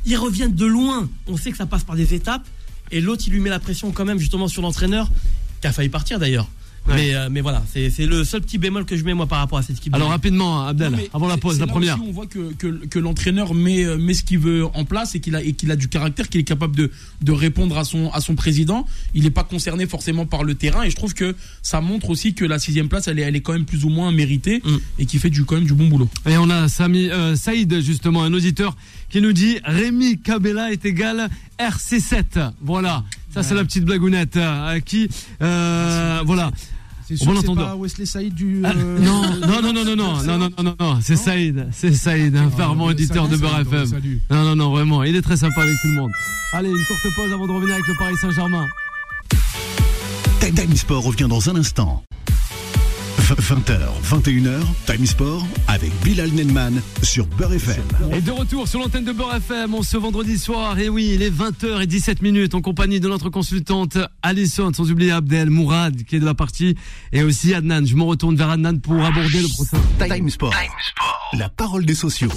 [0.06, 1.10] Ils reviennent de loin.
[1.28, 2.46] On sait que ça passe par des étapes.
[2.92, 5.10] Et l'autre, il lui met la pression quand même, justement, sur l'entraîneur,
[5.62, 6.50] qui a failli partir d'ailleurs.
[6.88, 9.40] Mais, euh, mais voilà, c'est c'est le seul petit bémol que je mets moi par
[9.40, 9.94] rapport à cette équipe.
[9.96, 11.98] Alors rapidement, Abdel, Non, avant la pause, la là première.
[12.06, 15.20] on voit que, que, que l'entraîneur met, euh, met ce qu'il veut en place et
[15.22, 18.12] qu'il a, et qu'il a du caractère, qu'il est capable de, de répondre à son,
[18.12, 18.86] à son président.
[19.14, 22.34] Il n'est pas concerné forcément par le terrain et je trouve que ça montre aussi
[22.34, 24.78] que la sixième place, elle est, elle est quand même plus ou moins méritée Mm.
[25.00, 26.10] et qui fait du, quand même du bon boulot.
[26.26, 28.76] Et on a Sami, euh, Saïd, justement, un auditeur
[29.10, 32.52] qui nous dit Rémi Cabella est égal RC7.
[32.62, 33.04] Voilà.
[33.34, 35.10] Ça, c'est la petite blagounette euh, qui,
[35.42, 36.52] euh, voilà.
[37.08, 37.68] C'est Bon sûr c'est entendeur.
[37.70, 38.62] pas Wesley Saïd du.
[38.64, 41.68] Ah, euh, non, non, non, non, non, non, non, non, non, non, non, c'est Saïd,
[41.72, 43.90] c'est Saïd, un Ah, fervent auditeur de Beurre FM.
[44.30, 46.12] Non, non, non, vraiment, il est très sympa avec tout le monde.
[46.54, 48.68] Allez, une courte pause avant de revenir avec le Paris Saint-Germain.
[50.40, 52.04] Time Sport revient dans un instant.
[53.24, 57.82] 20h, 21h, Time Sport avec Bilal Nenman sur Beurre FM.
[58.12, 61.22] Et de retour sur l'antenne de Beurre FM, on ce vendredi soir, et oui, il
[61.22, 66.20] est 20h17 minutes en compagnie de notre consultante Alison, sans oublier Abdel, Mourad qui est
[66.20, 66.76] de la partie,
[67.14, 67.86] et aussi Adnan.
[67.86, 69.78] Je me retourne vers Adnan pour aborder le prochain.
[70.00, 70.54] Time Sport.
[71.38, 72.30] La parole des sociaux.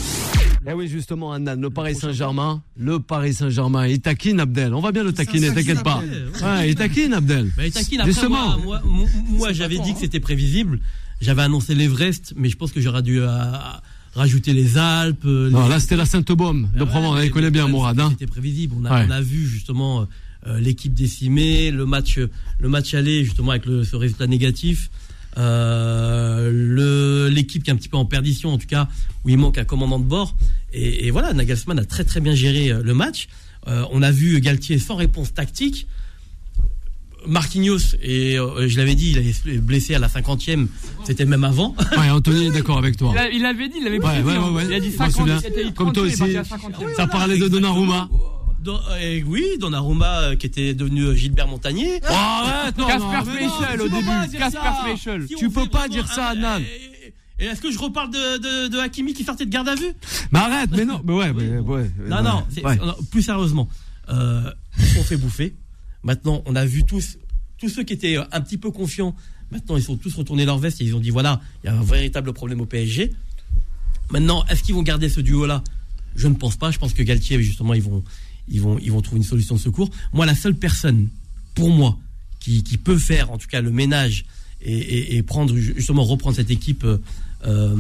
[0.69, 4.75] Eh oui, justement, Adnan, le Paris Saint-Germain, le Paris Saint-Germain, il taquine Abdel.
[4.75, 6.03] On va bien le taquiner, t'inquiète pas.
[6.43, 7.53] Ouais, il taquine Abdel.
[7.57, 8.01] Bah, il taquine.
[8.01, 8.59] Après, Justement.
[8.59, 10.81] moi, moi, moi, j'avais dit que c'était prévisible.
[11.21, 13.29] J'avais annoncé l'Everest, mais je pense que j'aurais dû euh,
[14.15, 15.25] rajouter les Alpes.
[15.25, 17.21] euh, Non, là, c'était la Sainte-Baume de Ouais, Provence.
[17.23, 18.09] Il connaît bien Mourad, hein.
[18.11, 18.75] C'était prévisible.
[18.81, 19.07] On a, Ouais.
[19.07, 20.05] on a vu justement euh,
[20.49, 22.19] euh, l'équipe décimée, le match,
[22.59, 24.91] le match aller justement avec le, ce résultat négatif.
[25.39, 28.89] Euh, l'équipe qui est un petit peu en perdition en tout cas
[29.25, 30.35] où il manque un commandant de bord
[30.73, 33.29] et, et voilà Nagelsmann a très très bien géré euh, le match
[33.69, 35.87] Euh, on a vu Galtier sans réponse tactique
[37.27, 40.69] Marquinhos et euh, je l'avais dit il est blessé à la 50e
[41.05, 43.13] c'était même avant Ouais, Anthony est d'accord avec toi.
[43.33, 44.23] Il l'avait dit, il l'avait Ouais, hein.
[44.25, 44.65] ouais, ouais.
[44.69, 45.41] Il a dit Je m'en 50, souviens.
[45.67, 46.37] il Comme 30, toi aussi.
[46.37, 46.95] à 50e.
[46.97, 48.09] Ça parlait de Donnarumma.
[48.61, 52.89] Don- euh, oui Donnarumma euh, qui était devenu euh, Gilbert Montagnier Oh, arrête, non, non,
[53.13, 54.39] Casper non, tu au début.
[54.39, 55.27] Casper.
[55.29, 56.63] Si Tu on peux pas dire ça, un- Nan.
[57.39, 59.93] Et, est-ce que je reparle de, de, de Hakimi qui sortait de garde à vue?
[60.33, 61.91] Mais arrête, mais non, mais ouais, mais ouais.
[62.09, 62.77] Non, non, c'est- Ouais.
[62.77, 63.69] non, plus sérieusement,
[64.09, 65.55] euh, ils se sont fait bouffer.
[66.03, 67.19] Maintenant, on a vu tous,
[67.59, 69.15] tous ceux qui étaient euh, un petit peu confiants,
[69.51, 71.75] maintenant ils sont tous retournés leur veste et ils ont dit voilà, il y a
[71.77, 73.13] un véritable problème au PSG.
[74.11, 75.63] Maintenant, est-ce qu'ils vont garder ce duo-là?
[76.15, 76.71] Je ne pense pas.
[76.71, 78.03] Je pense que Galtier, justement, ils vont,
[78.49, 79.91] ils vont, ils vont trouver une solution de secours.
[80.13, 81.09] Moi, la seule personne,
[81.55, 81.99] pour moi,
[82.41, 84.25] qui, qui peut faire, en tout cas, le ménage
[84.63, 86.99] et, et- et prendre justement reprendre cette équipe euh,
[87.47, 87.77] euh,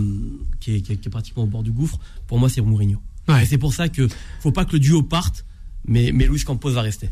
[0.61, 2.99] qui, est, qui est- qui est pratiquement au bord du gouffre, pour moi, c'est Mourinho.
[3.29, 3.43] Ouais.
[3.43, 4.09] Et c'est pour ça que
[4.41, 5.45] faut pas que le duo parte,
[5.89, 7.11] mais, mais Luis Campos va rester.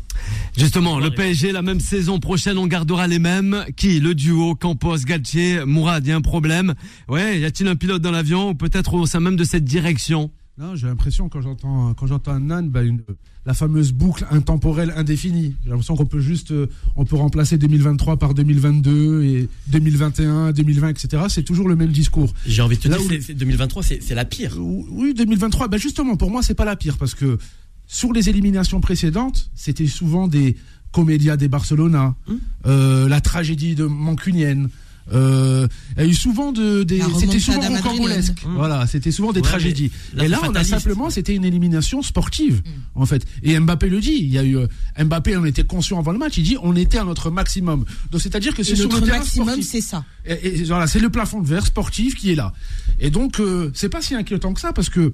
[0.57, 3.65] Justement, le PSG, la même saison prochaine, on gardera les mêmes.
[3.75, 3.99] Qui?
[3.99, 6.73] Le duo Campos, Galtier, Mourad, il y a un problème.
[7.07, 10.29] Ouais, y a-t-il un pilote dans l'avion ou peut-être au sein même de cette direction?
[10.57, 13.01] Non, j'ai l'impression quand j'entends quand j'entends un Nan, bah, une-
[13.45, 15.53] la fameuse boucle intemporelle indéfinie.
[15.63, 20.89] J'ai l'impression qu'on peut juste euh, on peut remplacer 2023 par 2022 et 2021, 2020,
[20.89, 21.23] etc.
[21.27, 22.33] C'est toujours le même discours.
[22.47, 24.55] J'ai envie de te Là dire, où- c'est- c'est 2023, c'est c'est la pire.
[24.59, 25.67] Oui, 2023.
[25.67, 27.37] Ben justement, pour moi, c'est pas la pire parce que
[27.85, 30.55] sur les éliminations précédentes, c'était souvent des
[30.93, 32.39] comédias des Barcelona, Hum.
[32.65, 34.69] euh, la tragédie de Mancunienne.
[35.13, 38.43] Euh, il y a eu souvent de, des, c'était souvent rocambolesque.
[38.55, 39.91] Voilà, c'était souvent des Ouais, tragédies.
[40.13, 42.61] là, Et là, on a simplement, c'était une élimination sportive,
[42.95, 43.23] en fait.
[43.43, 44.17] Et Mbappé le dit.
[44.19, 46.37] Il y a eu euh, Mbappé, on était conscient avant le match.
[46.37, 47.85] Il dit, on était à notre maximum.
[48.11, 49.69] Donc c'est-à-dire que c'est sur le notre terrain maximum, sportif.
[49.71, 50.03] c'est ça.
[50.25, 52.53] Et, et voilà, c'est le plafond de verre sportif qui est là.
[52.99, 55.13] Et donc, euh, c'est pas si inquiétant que ça parce que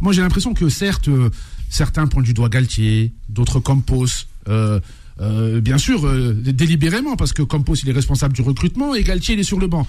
[0.00, 1.30] moi, j'ai l'impression que certes, euh,
[1.68, 4.06] certains pointent du doigt Galtier, d'autres Campos.
[4.48, 4.80] Euh,
[5.20, 9.34] euh, bien sûr, euh, délibérément, parce que Campos, il est responsable du recrutement et Galtier,
[9.34, 9.86] il est sur le banc.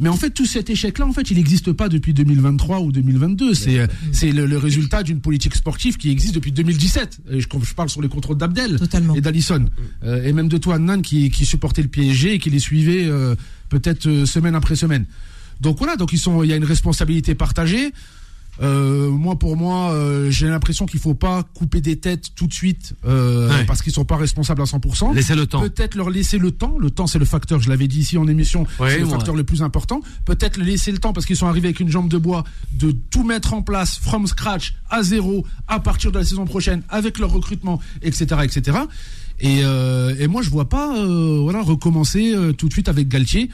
[0.00, 3.54] Mais en fait, tout cet échec-là, en fait, il n'existe pas depuis 2023 ou 2022.
[3.54, 7.18] C'est, euh, c'est le, le résultat d'une politique sportive qui existe depuis 2017.
[7.32, 8.78] Et je, je parle sur les contrôles d'Abdel
[9.16, 9.66] et d'Alisson.
[10.04, 13.06] Euh, et même de toi, Nan, qui, qui supportait le PSG et qui les suivait
[13.06, 13.34] euh,
[13.70, 15.04] peut-être semaine après semaine.
[15.60, 17.92] Donc voilà, donc ils sont, il y a une responsabilité partagée.
[18.60, 18.97] Euh,
[19.28, 22.94] moi, pour moi, euh, j'ai l'impression qu'il faut pas couper des têtes tout de suite
[23.06, 23.64] euh, Ouais.
[23.66, 25.14] parce qu'ils sont pas responsables à 100%.
[25.14, 25.60] Laissez le temps.
[25.60, 26.76] Peut-être leur laisser le temps.
[26.78, 27.60] Le temps, c'est le facteur.
[27.60, 28.66] Je l'avais dit ici en émission.
[28.78, 30.00] C'est le facteur le plus important.
[30.24, 33.22] Peut-être laisser le temps parce qu'ils sont arrivés avec une jambe de bois de tout
[33.22, 37.30] mettre en place from scratch à zéro à partir de la saison prochaine avec leur
[37.30, 38.78] recrutement, etc., etc.
[39.40, 43.50] Et, euh, et moi, je vois pas, voilà, recommencer tout de suite avec Galtier.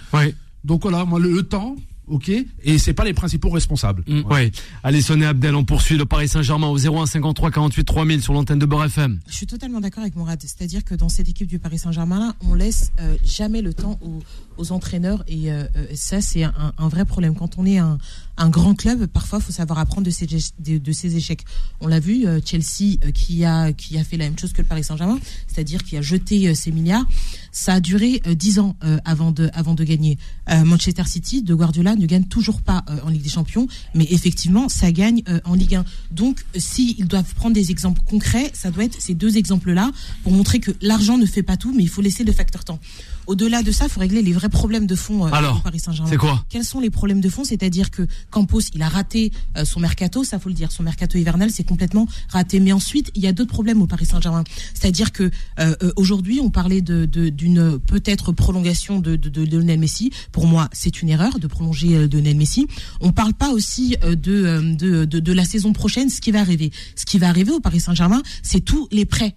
[0.64, 1.74] Donc voilà, moi le, le temps,
[2.08, 2.30] ok,
[2.62, 4.04] et c'est pas les principaux responsables.
[4.30, 4.50] Ouais.
[4.82, 8.58] Allez, Sonné Abdel, on poursuit le Paris Saint-Germain au 01 53 48 3000 sur l'antenne
[8.58, 9.20] de Beurre FM.
[9.28, 10.40] Je suis totalement d'accord avec Mourad.
[10.40, 14.20] C'est-à-dire que dans cette équipe du Paris Saint-Germain, on laisse euh, jamais le temps aux,
[14.56, 17.34] aux entraîneurs et euh, euh, ça, c'est un, un vrai problème.
[17.34, 17.98] Quand on est un,
[18.36, 21.44] un grand club, parfois, faut savoir apprendre de ses, échecs.
[21.80, 24.62] On l'a vu, euh, Chelsea euh, qui a qui a fait la même chose que
[24.62, 27.04] le Paris Saint-Germain, c'est-à-dire qui a jeté euh, ses milliards.
[27.52, 30.18] Ça a duré 10 ans avant de avant de gagner.
[30.48, 34.90] Manchester City de Guardiola ne gagne toujours pas en Ligue des Champions, mais effectivement, ça
[34.90, 35.84] gagne en Ligue 1.
[36.10, 39.92] Donc, s'ils doivent prendre des exemples concrets, ça doit être ces deux exemples-là
[40.24, 42.80] pour montrer que l'argent ne fait pas tout, mais il faut laisser le facteur temps.
[43.26, 45.78] Au-delà de ça, il faut régler les vrais problèmes de fond euh, Alors, au Paris
[45.80, 46.10] Saint-Germain.
[46.10, 47.44] c'est quoi Quels sont les problèmes de fond?
[47.44, 50.70] C'est-à-dire que Campos, il a raté euh, son mercato, ça faut le dire.
[50.72, 52.60] Son mercato hivernal, c'est complètement raté.
[52.60, 54.44] Mais ensuite, il y a d'autres problèmes au Paris Saint-Germain.
[54.74, 59.42] C'est-à-dire que euh, euh, aujourd'hui, on parlait de de- d'une peut-être prolongation de, de, de
[59.42, 60.10] Lionel Messi.
[60.32, 62.66] Pour moi, c'est une erreur de prolonger euh, Lionel Messi.
[63.00, 66.40] On parle pas aussi euh, de, de, de de la saison prochaine, ce qui va
[66.40, 66.70] arriver.
[66.96, 69.34] Ce qui va arriver au Paris Saint-Germain, c'est tous les prêts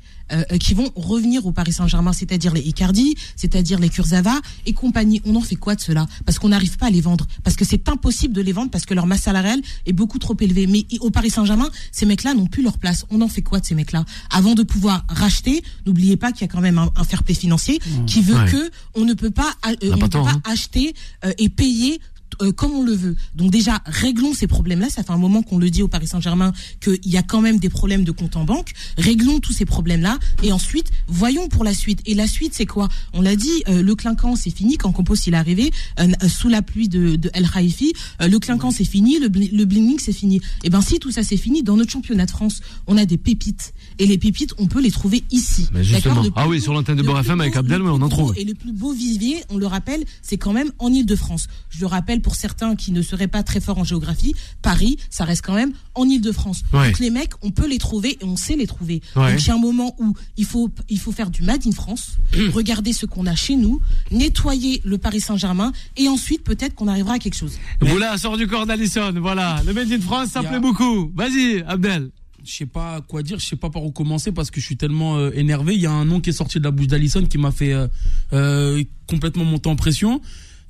[0.60, 5.22] qui vont revenir au Paris Saint-Germain, c'est-à-dire les Icardi, c'est-à-dire les Kurzawa et compagnie.
[5.26, 6.08] On en fait quoi de cela?
[6.26, 8.86] Parce qu'on n'arrive pas à les vendre, parce que c'est impossible de les vendre parce
[8.86, 10.68] que leur masse salariale est beaucoup trop élevée.
[10.68, 13.06] Mais au Paris Saint-Germain, ces mecs-là n'ont plus leur place.
[13.10, 14.06] On en fait quoi de ces mecs-là?
[14.32, 17.34] Avant de pouvoir racheter, n'oubliez pas qu'il y a quand même un, un fair play
[17.36, 18.52] financier qui veut Ouais.
[18.52, 20.42] que on ne peut pas, euh, On ne peut hein.
[20.44, 20.94] acheter
[21.26, 22.00] euh, et payer
[22.42, 23.16] euh, comme on le veut.
[23.36, 24.90] Donc déjà, réglons ces problèmes-là.
[24.90, 27.60] Ça fait un moment qu'on le dit au Paris Saint-Germain qu'il y a quand même
[27.60, 28.74] des problèmes de compte en banque.
[28.98, 32.02] Réglons tous ces problèmes-là et ensuite, voyons pour la suite.
[32.06, 32.90] Et la suite, c'est quoi?
[33.14, 34.78] On l'a dit, euh, le clinquant, c'est fini.
[34.78, 38.28] Quand Compos il est arrivé, euh, euh, sous la pluie de, de El Khalifi, euh,
[38.28, 39.20] le clinquant, c'est fini.
[39.20, 40.42] Le, le bling c'est fini.
[40.64, 43.18] Et ben si tout ça c'est fini, dans notre championnat de France, on a des
[43.18, 43.74] pépites.
[44.00, 45.68] Et les pépites, on peut les trouver ici.
[45.72, 46.24] Mais justement.
[46.36, 48.34] Ah oui, sur l'antenne de le Beurre plus FM avec Abdel, on en trouve.
[48.38, 51.48] Et le plus beau vivier, on le rappelle, c'est quand même en Ile-de-France.
[51.70, 55.24] Je le rappelle pour certains qui ne seraient pas très forts en géographie, Paris, ça
[55.24, 56.64] reste quand même en Ile-de-France.
[56.74, 56.88] Ouais.
[56.88, 59.02] Donc les mecs, on peut les trouver et on sait les trouver.
[59.16, 59.32] Ouais.
[59.32, 61.72] Donc il y a un moment où il faut, il faut faire du Made in
[61.72, 62.18] France,
[62.54, 63.80] regarder ce qu'on a chez nous,
[64.12, 67.54] nettoyer le Paris Saint-Germain et ensuite peut-être qu'on arrivera à quelque chose.
[67.80, 69.14] Voilà, sort du corps d'Alisson.
[69.22, 71.10] Voilà, le Made in France, ça Il y a- plaît beaucoup.
[71.16, 72.10] Vas-y, Abdel.
[72.44, 74.76] je sais pas quoi dire, je sais pas par où commencer parce que je suis
[74.76, 75.76] tellement euh, énervé.
[75.76, 77.72] Il y a un nom qui est sorti de la bouche d'Alisson qui m'a fait
[77.72, 77.88] euh,
[78.34, 80.20] euh, complètement monter en pression.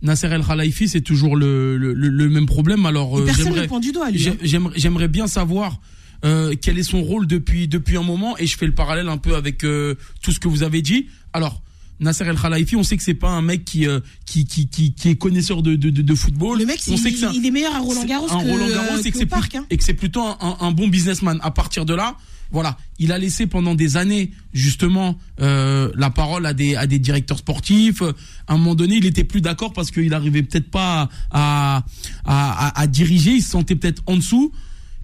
[0.02, 2.86] Nasser El Khalifi, c'est toujours le, le, le- même problème.
[2.86, 4.72] Alors, euh, personne ne j'aimerais- hein.
[4.76, 5.80] j'aimerais bien savoir
[6.26, 9.18] euh, quel est son rôle depuis depuis un moment et je fais le parallèle un
[9.18, 11.08] peu avec euh, tout ce que vous avez dit.
[11.34, 11.62] Alors.
[12.00, 14.94] Nasser El Khalifi, on sait que c'est pas un mec qui euh, qui, qui qui
[14.94, 16.60] qui est connaisseur de de, de, football.
[16.60, 18.34] Le mec, on il, sait que c'est un- il est meilleur à Roland Garros que,
[18.34, 19.56] Roland Garros que plus- parc.
[19.56, 19.66] hein.
[19.72, 21.40] et que c'est plutôt un, un- un bon businessman.
[21.42, 22.16] À partir de là,
[22.52, 27.00] voilà, il a laissé pendant des années justement euh, la parole à des à des
[27.00, 28.02] directeurs sportifs.
[28.02, 31.84] À un moment donné, il était plus d'accord parce qu'il arrivait peut-être pas à
[32.26, 33.32] à, à à diriger.
[33.32, 34.52] Il se sentait peut-être en dessous.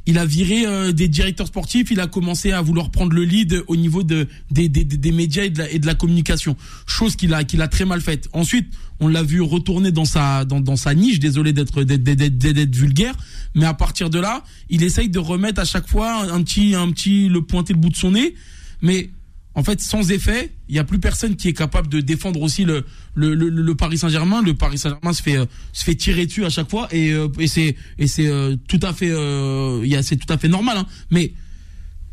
[0.06, 3.64] Il a viré euh, des directeurs sportifs, il a commencé à vouloir prendre le lead
[3.68, 7.16] au niveau de, des, des, des- médias et de la, et de la communication, chose
[7.16, 8.28] qu'il a, qu'il a très mal faite.
[8.34, 8.68] Ensuite,
[9.00, 13.16] on l'a vu retourner dans sa, dans, dans sa niche, désolé d'être- d'être vulgaire,
[13.56, 16.92] mais à partir de là, il essaye de remettre à chaque fois un petit, un
[16.92, 18.36] petit, le pointer le bout de son nez,
[18.82, 19.10] mais
[19.56, 22.66] en fait, sans effet, il y a plus personne qui est capable de défendre aussi
[22.66, 24.42] le le, le, Paris Saint-Germain.
[24.42, 27.28] Le Paris Saint-Germain se fait euh, se fait tirer dessus à chaque fois et euh,
[27.40, 30.78] et c'est et c'est euh, tout à fait euh, c'est tout à fait normal.
[30.78, 30.88] Hein.
[31.12, 31.34] Mais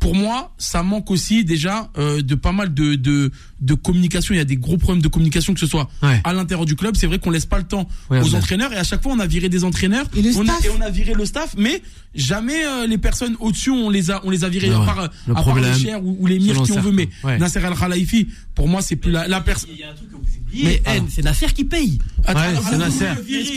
[0.01, 4.33] pour moi, ça manque aussi déjà euh, de pas mal de, de de communication.
[4.33, 6.19] Il y a des gros problèmes de communication que ce soit Ouais.
[6.23, 6.95] à l'intérieur du club.
[6.97, 9.19] C'est vrai qu'on laisse pas le temps Ouais, aux entraîneurs et à chaque fois on
[9.19, 10.65] a viré des entraîneurs Et le on a, staff.
[10.65, 11.81] et on a viré le staff, mais
[12.15, 14.99] jamais euh, les personnes au-dessus on les a on les a virés Ouais, à part,
[14.99, 16.91] euh, le à part problème, les chers ou, ou les mires qui on veut.
[16.91, 17.07] Mais.
[17.37, 19.69] Nasser Al Khalifi, pour moi c'est plus la, la personne.
[19.73, 20.63] Il y a un truc que vous oubliez.
[20.65, 21.99] Mais, Eh, c'est Nasser qui paye.
[22.25, 23.05] Attends, Ouais, c'est Nasser.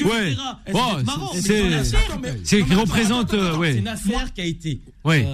[0.04, 0.36] Ouais.
[2.44, 3.56] C'est qui représente, euh.
[3.74, 4.80] C'est Nasser qui a été.
[5.04, 5.24] Oui,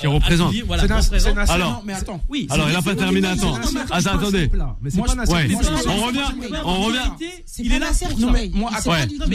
[0.00, 0.54] qui représente.
[0.54, 1.52] C'est Nasser.
[1.52, 2.22] Alors, non, mais attends.
[2.28, 3.58] Oui, Alors, il a pas terminé, Attends,
[4.18, 4.50] attendez.
[4.54, 6.20] On revient,
[6.64, 6.98] on revient.
[7.58, 7.90] Il est là.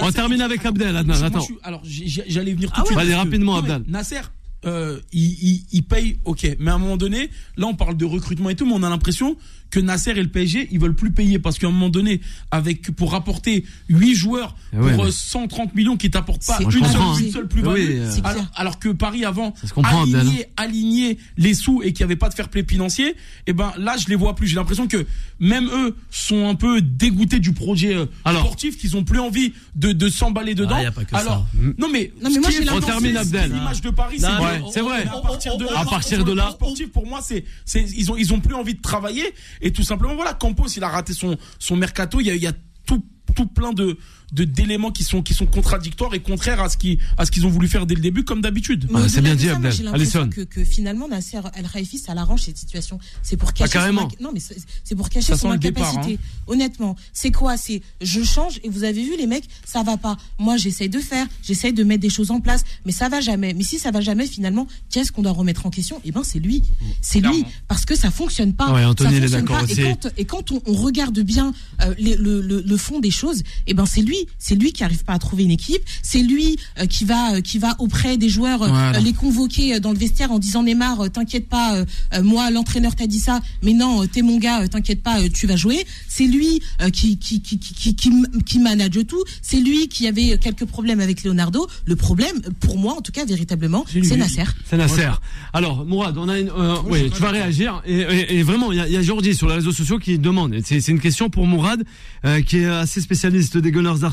[0.02, 0.96] On termine avec Abdel.
[0.96, 3.00] Attends, alors j'allais venir tout Ah de suite.
[3.00, 3.84] Que- rapidement, Abdel.
[3.88, 4.22] Nasser,
[4.66, 6.56] euh, il, il, il paye, ok.
[6.60, 8.90] Mais à un moment donné, là on parle de recrutement et tout, mais on a
[8.90, 9.36] l'impression
[9.74, 12.92] que Nasser et le PSG, ils veulent plus payer parce qu'à un moment donné, avec
[12.92, 16.70] pour rapporter 8 joueurs Eh ouais, pour mais- euh, 130 millions qui t'apportent pas une
[16.72, 17.16] seule, une hein.
[17.34, 22.12] seule plus-value, Oui, euh, alors, que Paris avant alignait, alignait les sous et qu'il n'y
[22.12, 23.16] avait pas de fair play financier,
[23.48, 24.46] et ben là je les vois plus.
[24.48, 25.08] J'ai l'impression que
[25.40, 28.44] même eux sont un peu dégoûtés du projet euh, Alors.
[28.44, 30.76] sportif, qu'ils ont plus envie de, de s'emballer dedans.
[30.78, 31.48] Ah, y a pas que alors,
[31.80, 33.52] non mais, Non, mais moi, qui j'ai On termine, Abdel.
[33.52, 35.06] L'image de Paris, c'est vrai.
[35.08, 37.44] à partir de là, À partir sur de le là- plan sportif, pour moi, c'est,
[37.66, 39.34] c'est, ils ont, ils ont plus envie de travailler
[39.64, 42.20] et tout simplement, voilà, Campos, il a raté son, son mercato.
[42.20, 42.54] Il y a, il y a
[42.86, 43.98] tout, tout plein de,
[44.34, 47.46] de d'éléments qui sont qui sont contradictoires et contraires à ce qui à ce qu'ils
[47.46, 48.88] ont voulu faire dès le début, comme d'habitude.
[48.94, 49.90] Ah, c'est bien dit, ça, Abdel.
[49.94, 50.30] Alisson.
[50.30, 53.00] que, que finalement Nasser El Khalifi, ça l'arrange cette situation.
[53.22, 54.10] C'est pour cacher Ah, carrément.
[54.10, 54.40] son non mais
[54.84, 56.16] c'est pour cacher Ça son départ, incapacité.
[56.22, 56.44] hein.
[56.48, 57.58] Honnêtement, c'est quoi?
[57.58, 60.18] C'est je change et vous avez vu les mecs, ça va pas.
[60.40, 63.54] Moi j'essaye de faire, j'essaye de mettre des choses en place, mais ça va jamais.
[63.54, 66.02] Mais si ça va jamais finalement, qu'est-ce qu'on doit remettre en question?
[66.06, 66.64] Eh ben c'est lui,
[67.02, 68.72] c'est lui parce que ça fonctionne pas.
[68.74, 69.64] Ouais, Anthony, ça il est fonctionne d'accord pas.
[69.64, 69.82] aussi.
[69.82, 73.12] Et quand, et quand on, on regarde bien euh, les- le, le, le fond des
[73.12, 76.22] choses, eh ben c'est lui, c'est lui qui arrive pas à trouver une équipe, c'est
[76.22, 78.98] lui euh, qui va euh, qui va auprès des joueurs euh, Voilà.
[78.98, 82.24] euh, les convoquer euh, dans le vestiaire en disant Neymar, euh, t'inquiète pas, euh, euh,
[82.24, 85.30] moi l'entraîneur t'a dit ça, mais non, euh, t'es mon gars, euh, t'inquiète pas, euh,
[85.34, 85.86] tu vas jouer.
[86.08, 89.24] C'est lui euh, qui qui qui qui qui, qui, m- qui manage tout.
[89.42, 91.68] C'est lui qui avait quelques problèmes avec Leonardo.
[91.86, 94.44] Le problème, pour moi en tout cas véritablement, c'est Nasser.
[94.70, 95.08] C'est Nasser.
[95.54, 97.82] Alors, Mourad, on a une, euh, oui, tu vas réagir.
[97.86, 100.18] Et, et- et vraiment, il y a, y a Jordi sur les réseaux sociaux qui
[100.20, 100.56] demande.
[100.66, 101.84] C'est c'est une question pour Mourad,
[102.26, 104.13] euh, qui est assez spécialiste des Gunners d'Arsenal.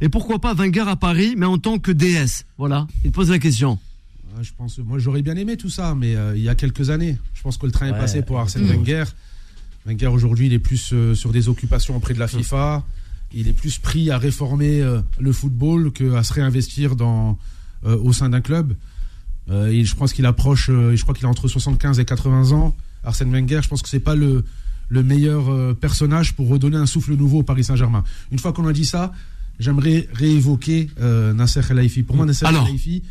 [0.00, 3.38] Et pourquoi pas Wenger à Paris, mais en tant que DS Voilà, il pose la
[3.38, 3.78] question.
[4.36, 6.90] Ouais, je pense, moi j'aurais bien aimé tout ça, mais euh, il y a quelques
[6.90, 7.18] années.
[7.34, 8.70] Je pense que le train est passé pour Arsène Mm.
[8.70, 9.04] Wenger.
[9.86, 12.84] Wenger aujourd'hui, il est plus euh, sur des occupations auprès de la FIFA.
[13.34, 17.38] Il est plus pris à réformer euh, le football qu'à se réinvestir dans,
[17.84, 18.74] euh, au sein d'un club.
[19.50, 22.52] Euh, et je pense qu'il approche, euh, je crois qu'il a entre 75 et 80
[22.52, 22.76] ans.
[23.04, 24.44] Arsène Wenger, je pense que c'est pas le,
[24.92, 28.04] le meilleur euh, personnage pour redonner un souffle nouveau au Paris Saint-Germain.
[28.30, 29.12] Une fois qu'on a dit ça,
[29.58, 32.02] j'aimerais réévoquer euh, Nasser Khelaifi.
[32.02, 32.44] Pour moi, Nasser.
[32.44, 33.02] Khelaifi,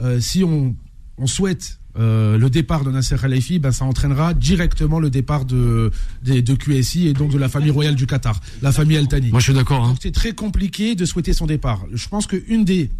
[0.00, 0.74] euh, si on,
[1.18, 5.90] on souhaite euh, le départ de Nasser Khelaifi, ben, ça entraînera directement le départ de,
[6.24, 9.30] de, de QSI et donc de la famille royale du Qatar, la famille Al Thani.
[9.30, 9.84] Moi, je suis d'accord.
[9.84, 9.94] Hein.
[10.00, 11.84] C'est très compliqué de souhaiter son départ.
[11.92, 12.90] Je pense qu'une des,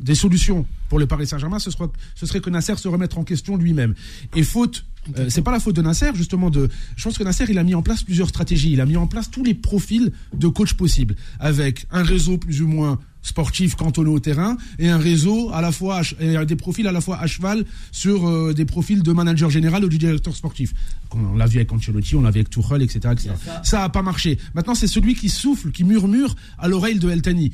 [0.00, 3.24] des solutions pour le Paris Saint-Germain, ce, sera- ce serait que Nasser se remette en
[3.24, 3.94] question lui-même.
[4.34, 4.84] Et faute,
[5.18, 6.50] euh, c'est pas la faute de Nasser, justement.
[6.50, 8.72] De, je pense que Nasser, il a mis en place plusieurs stratégies.
[8.72, 12.60] Il a mis en place tous les profils de coach possibles, avec un réseau plus
[12.62, 16.86] ou moins sportif cantonné au terrain et un réseau à la fois et des profils
[16.86, 20.34] à la fois à cheval sur euh, des profils de manager général ou du directeur
[20.34, 20.72] sportif.
[21.12, 23.00] On l'a vu avec Ancelotti, on l'a vu avec Tuchel, etc.
[23.12, 23.30] etc.
[23.62, 24.38] Ça a pas marché.
[24.54, 27.52] Maintenant, c'est celui qui souffle, qui murmure à l'oreille de El Thani.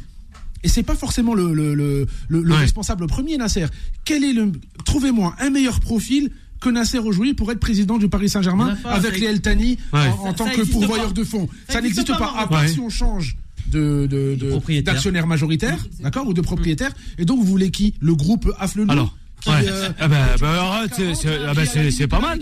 [0.62, 2.59] Et c'est pas forcément le, le, le, le- le Ouais.
[2.59, 3.66] responsable premier, Nasser.
[4.05, 4.53] Quel est le.
[4.85, 9.27] Trouvez-moi un meilleur profil que Nasser aujourd'hui pour être président du Paris Saint-Germain avec les
[9.27, 9.59] El Ouais.
[9.92, 11.12] en, en Ça- tant ça que pourvoyeur pas.
[11.12, 11.49] de fonds.
[11.69, 12.69] Ça Ça, existe n'existe pas, pas, à part Ouais.
[12.69, 13.37] si on change
[13.71, 14.95] de, de, de- propriétaire.
[14.95, 16.92] d'actionnaire majoritaire, d'accord, ou de propriétaire.
[17.19, 17.95] Et donc, vous voulez qui?
[18.01, 19.68] Le groupe Afflelou Alors, qui, ouais.
[19.70, 22.38] euh, Ah bah, bah, arrête, c'est- c'est ah bah, c'est- c'est pas mal.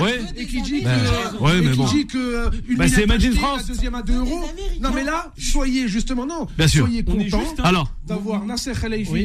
[0.00, 0.20] Ouais.
[0.36, 1.84] et qui dit que, ouais, et mais qui bon.
[1.86, 3.06] dit que une Bah, minute c'est
[3.38, 3.62] France.
[3.62, 4.44] la deuxième à 2 euros.
[4.80, 6.86] Non mais là, soyez justement non, Bien sûr.
[6.86, 7.62] soyez On est content hein.
[7.64, 8.72] Alors, d'avoir Nasser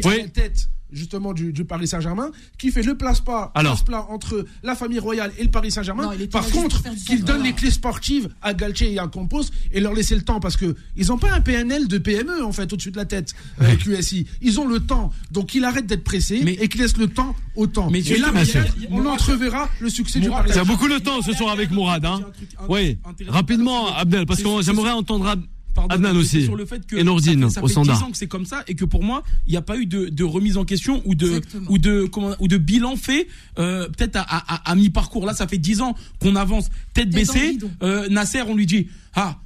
[0.05, 0.17] Oui.
[0.21, 3.83] la tête justement du, du Paris Saint-Germain qui fait le place-pas Alors.
[4.09, 6.11] entre la famille royale et le Paris Saint-Germain.
[6.31, 9.93] Par là contre, qu'il donne les clés sportives à Galtier et à Campos et leur
[9.93, 12.91] laisser le temps parce que ils n'ont pas un PNL de PME en fait au-dessus
[12.91, 14.27] de la tête euh, QSI.
[14.41, 17.35] Ils ont le temps, donc qu'il arrête d'être pressé Mais- et qu'il laisse le temps
[17.55, 17.89] au temps.
[17.91, 18.61] Mais et là, sûr.
[18.61, 20.73] peut-être, on entreverra le succès du Paris il y a Saint-Germain.
[20.77, 22.05] beaucoup de temps ce soir avec Mourad.
[22.05, 22.21] Hein.
[22.69, 22.97] Oui,
[23.27, 25.43] rapidement, Abdel, parce que j'aimerais entendre Ab-
[25.77, 26.39] Pardon, Adnan aussi.
[26.39, 27.97] c'est Sur le fait que Et Nordine, ça fait, ça fait standard.
[27.99, 29.85] 10 ans que c'est comme ça et que pour moi, il n'y a pas eu
[29.85, 31.65] de, de remise en question ou de, Exactement.
[31.71, 33.27] ou de, comment, ou de bilan fait,
[33.59, 35.25] euh, peut-être à, à, à- à mi-parcours.
[35.25, 37.57] Là, ça fait 10 ans qu'on avance tête baissée.
[37.83, 39.37] Euh, Nasser, on lui dit, ah,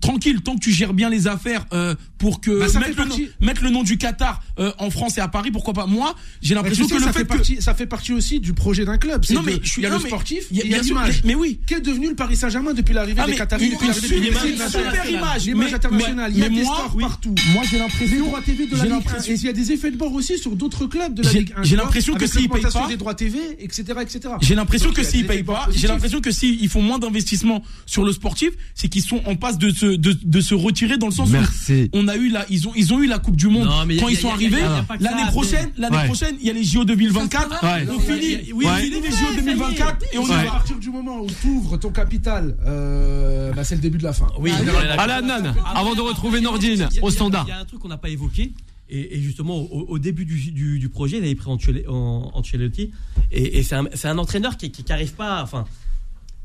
[0.00, 3.08] tranquille, tant que tu gères bien les affaires euh, pour que Bah, mettre, le nom,
[3.08, 6.14] partie- mettre le nom du Qatar euh, en France et à Paris, pourquoi pas Moi,
[6.42, 8.12] j'ai Bah, tu l'impression sais, que le ça, fait fait que partie, ça fait partie
[8.12, 9.24] aussi du projet d'un club.
[9.30, 11.22] Non, mais je suis- il y a non, le sportif, il y a- a l'image.
[11.24, 11.60] mais- oui.
[11.66, 15.46] Qu'est devenu le Paris Saint-Germain depuis l'arrivée Ah, des Qataris une, super, image.
[15.46, 16.32] L'image internationale.
[16.34, 17.34] Il y a des stars partout.
[17.52, 18.24] Moi, j'ai l'impression.
[18.26, 18.96] droits TV de la j'ai Ligue 1.
[18.96, 21.32] l'impression- Et il y a des effets de bord aussi sur d'autres clubs de la
[21.32, 21.62] Ligue 1.
[21.62, 24.20] j'ai l'impression que s'ils payent pas- des droits TV, etc., etc.
[24.42, 28.12] J'ai l'impression que s'ils payent pas, j'ai l'impression que s'ils font moins d'investissement sur le
[28.12, 31.30] sportif, c'est qu'ils sont en passe de se, de, de se retirer dans le sens
[31.30, 31.90] Merci.
[31.92, 33.80] où on a eu la, ils ont, ils ont eu la Coupe du Monde Non,
[33.80, 34.60] a- quand ils sont a- arrivés.
[35.00, 36.04] L'année prochaine, l'année Ouais.
[36.06, 37.62] prochaine, il y a les JO 2024.
[37.62, 37.86] Ouais.
[37.94, 38.70] On finit, oui, Ouais.
[38.72, 40.32] on finit les JO 2024 et on y.
[40.32, 44.04] À partir du moment où tu ouvres ton capital, euh, bah, c'est le début de
[44.04, 44.26] la fin.
[44.38, 44.50] Oui,
[44.98, 47.44] Ah Adnan, avant de retrouver Nordine au standard.
[47.46, 48.52] Il y a un truc qu'on n'a pas évoqué.
[48.92, 52.90] Et, justement, au, début du, du, du projet, il avait pris Ancelotti.
[53.30, 55.64] Et, et c'est un, c'est un entraîneur qui qui, qui arrive pas, enfin,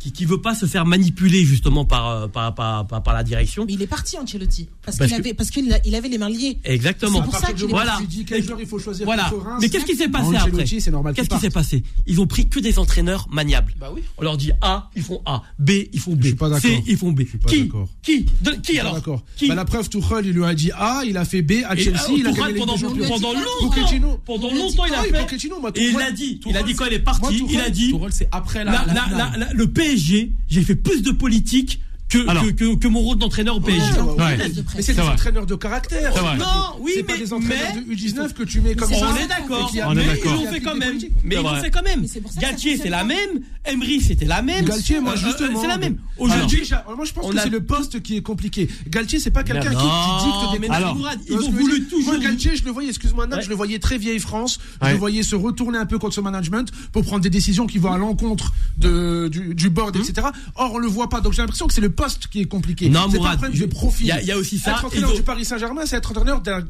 [0.06, 3.24] qui, qui veut pas se faire manipuler justement par, euh, par, par, par, par la
[3.24, 3.65] direction.
[3.65, 6.18] Mais il est parti Ancelotti parce Parce qu'il que- avait parce qu'il il avait les
[6.20, 6.60] mains liées.
[6.63, 7.20] Exactement.
[7.24, 7.98] C'est pour ça qu'il Voilà.
[8.08, 9.24] Dis quel joueur il faut choisir Voilà.
[9.24, 9.60] Reims.
[9.62, 12.28] Mais qu'est-ce qui s'est passé Ancelotti, après c'est normal Qu'est-ce qui s'est passé Ils ont
[12.28, 13.74] pris que des entraîneurs maniables.
[13.80, 14.02] Bah oui.
[14.18, 15.41] On leur dit A, ils font A.
[15.60, 16.22] B, ils font B.
[16.22, 16.70] Je suis pas d'accord.
[16.70, 17.22] C, ils font B.
[17.22, 17.89] Je suis pas qui d'accord.
[18.04, 19.24] Qui De- Qui Je suis pas alors.
[19.38, 21.76] Qui Bah, la preuve, Tuchel, il lui a dit A, il a fait B à
[21.76, 22.88] Chelsea, euh, il a gagné pendant, longtemps,
[24.26, 25.10] pendant dit longtemps, il a fait.
[25.78, 27.94] Il a dit, il a dit quand il est parti, il a dit.
[28.12, 29.54] C'est après la, la- la
[29.95, 31.81] j'ai fait plus de politique
[32.23, 32.43] que, Alors.
[32.43, 33.82] que, que, que mon rôle d'entraîneur au PSG.
[33.93, 34.23] Ouais, ouais.
[34.23, 34.38] Ouais.
[34.75, 35.13] Mais c'est des vrai.
[35.13, 36.13] entraîneurs de caractère.
[36.38, 36.45] Non,
[36.80, 39.08] oui, c'est pas mais, des entraîneurs mais- de U19 que tu mets comme ça.
[39.12, 39.71] on est d'accord.
[39.95, 40.97] Mais ils l'ont fait quand même.
[41.23, 42.01] Mais ils l'ont fait quand même.
[42.01, 43.41] Mais Galtier, c'est la même.
[43.65, 44.65] Emery, c'était la même.
[44.65, 45.62] Galtier, moi Euh, justement.
[45.62, 45.97] C'est la même.
[46.17, 48.67] Aujourd'hui, moi je pense que c'est le poste qui est compliqué.
[48.88, 50.67] Galtier, c'est pas quelqu'un qui, dicte des mais
[51.25, 52.13] Tu ils ont voulu toujours.
[52.13, 54.60] Moi, Galtier, je le voyais, excuse-moi, je le voyais très vieille France.
[54.82, 57.78] Je le voyais se retourner un peu contre ce management pour prendre des décisions qui
[57.78, 60.28] vont à l'encontre du, du board, etc.
[60.56, 61.21] Or, on le voit pas.
[61.21, 62.89] Donc, j'ai l'impression que c'est le poste qui est compliqué.
[62.89, 64.06] Non, c'est pas un Mourad, problème de je- profil.
[64.06, 66.12] il y a- il y a aussi ça, Être entraîneur du Paris Saint-Germain, c'est être
[66.12, 66.62] entraîneur la,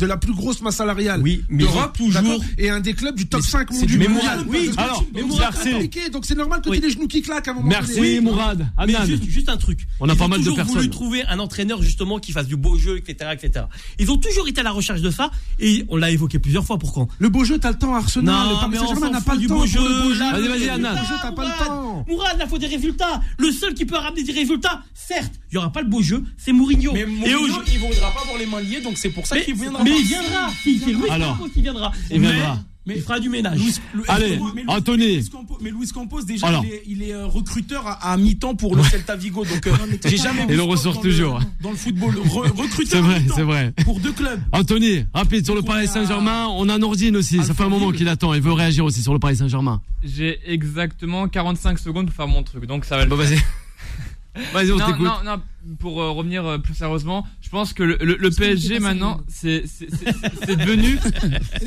[0.00, 2.94] de la plus grosse masse salariale Oui, mais ils ont d'Europe, toujours- et un des
[2.94, 3.98] clubs du top Mais 5 c'est mondial.
[3.98, 4.08] mais.
[4.08, 5.58] Mourad, oui, alors, donc, merci.
[5.62, 6.10] c'est compliqué.
[6.10, 6.78] Donc, c'est normal que tu Oui.
[6.78, 8.20] aies les genoux qui claquent à un moment Merci donné.
[8.20, 8.66] Mourad.
[8.86, 9.86] Mais juste, juste un truc.
[10.00, 10.76] On a Ils pas ont mal de toujours personnes.
[10.76, 13.66] voulu trouver un entraîneur justement qui fasse du beau jeu, etc., etc.
[13.98, 16.78] Ils ont toujours été à la recherche de ça et on l'a évoqué plusieurs fois.
[16.78, 18.34] Pourquoi Le beau jeu, t'as le temps, Arsenal.
[18.34, 20.90] Non, le Paris mais on Saint-Germain n'a pas du le temps pour Vas-y, vas-y, Anna.
[20.92, 21.66] Le beau jeu, t'as pas le Mourad.
[21.66, 22.04] temps.
[22.08, 23.20] Mourad, là, faut des résultats.
[23.38, 26.22] Le seul qui peut ramener des résultats, certes, il y aura pas le beau jeu,
[26.36, 26.92] c'est Mourinho.
[26.92, 29.44] Mais Mourinho, aujourd'hui- il voudra pas avoir les mains liées, donc c'est pour ça mais,
[29.44, 29.82] qu'il viendra.
[29.90, 30.50] Mais il viendra.
[30.62, 31.92] Si, c'est Luis Alors, Campos qui viendra.
[32.10, 32.58] il Mais- viendra.
[32.86, 33.58] Mais il fera du ménage.
[33.58, 35.16] Louis- Louis- Allez, mais Louis- Anthony.
[35.18, 36.64] Louis Campos- mais Luis Campos, déjà, Alors.
[36.64, 39.44] il est, il est, euh, recruteur à, à mi-temps pour le Celta Vigo.
[39.44, 39.70] Donc, euh,
[40.06, 41.40] j'ai jamais vu Et le ressort dans toujours.
[41.62, 42.14] dans le football.
[42.14, 43.72] Re- recruteur C'est à vrai, mi-temps c'est vrai.
[43.84, 44.40] Pour deux clubs.
[44.52, 46.48] Anthony, rapide sur le Paris Saint-Germain.
[46.52, 47.44] On a Nordine aussi.
[47.44, 48.32] Ça fait un moment qu'il attend.
[48.32, 49.82] Il veut réagir aussi sur le Paris Saint-Germain.
[50.02, 53.26] J'ai exactement 45 secondes pour faire mon truc, donc ça va le Bon, faire.
[53.28, 53.38] vas-y.
[54.52, 55.04] Vas-y, on non, t'écoute.
[55.04, 55.42] non, non,
[55.80, 60.14] pour euh, revenir euh, plus sérieusement, je pense que le, PSG maintenant, c'est c'est- c'est-
[60.46, 60.98] c'est devenu.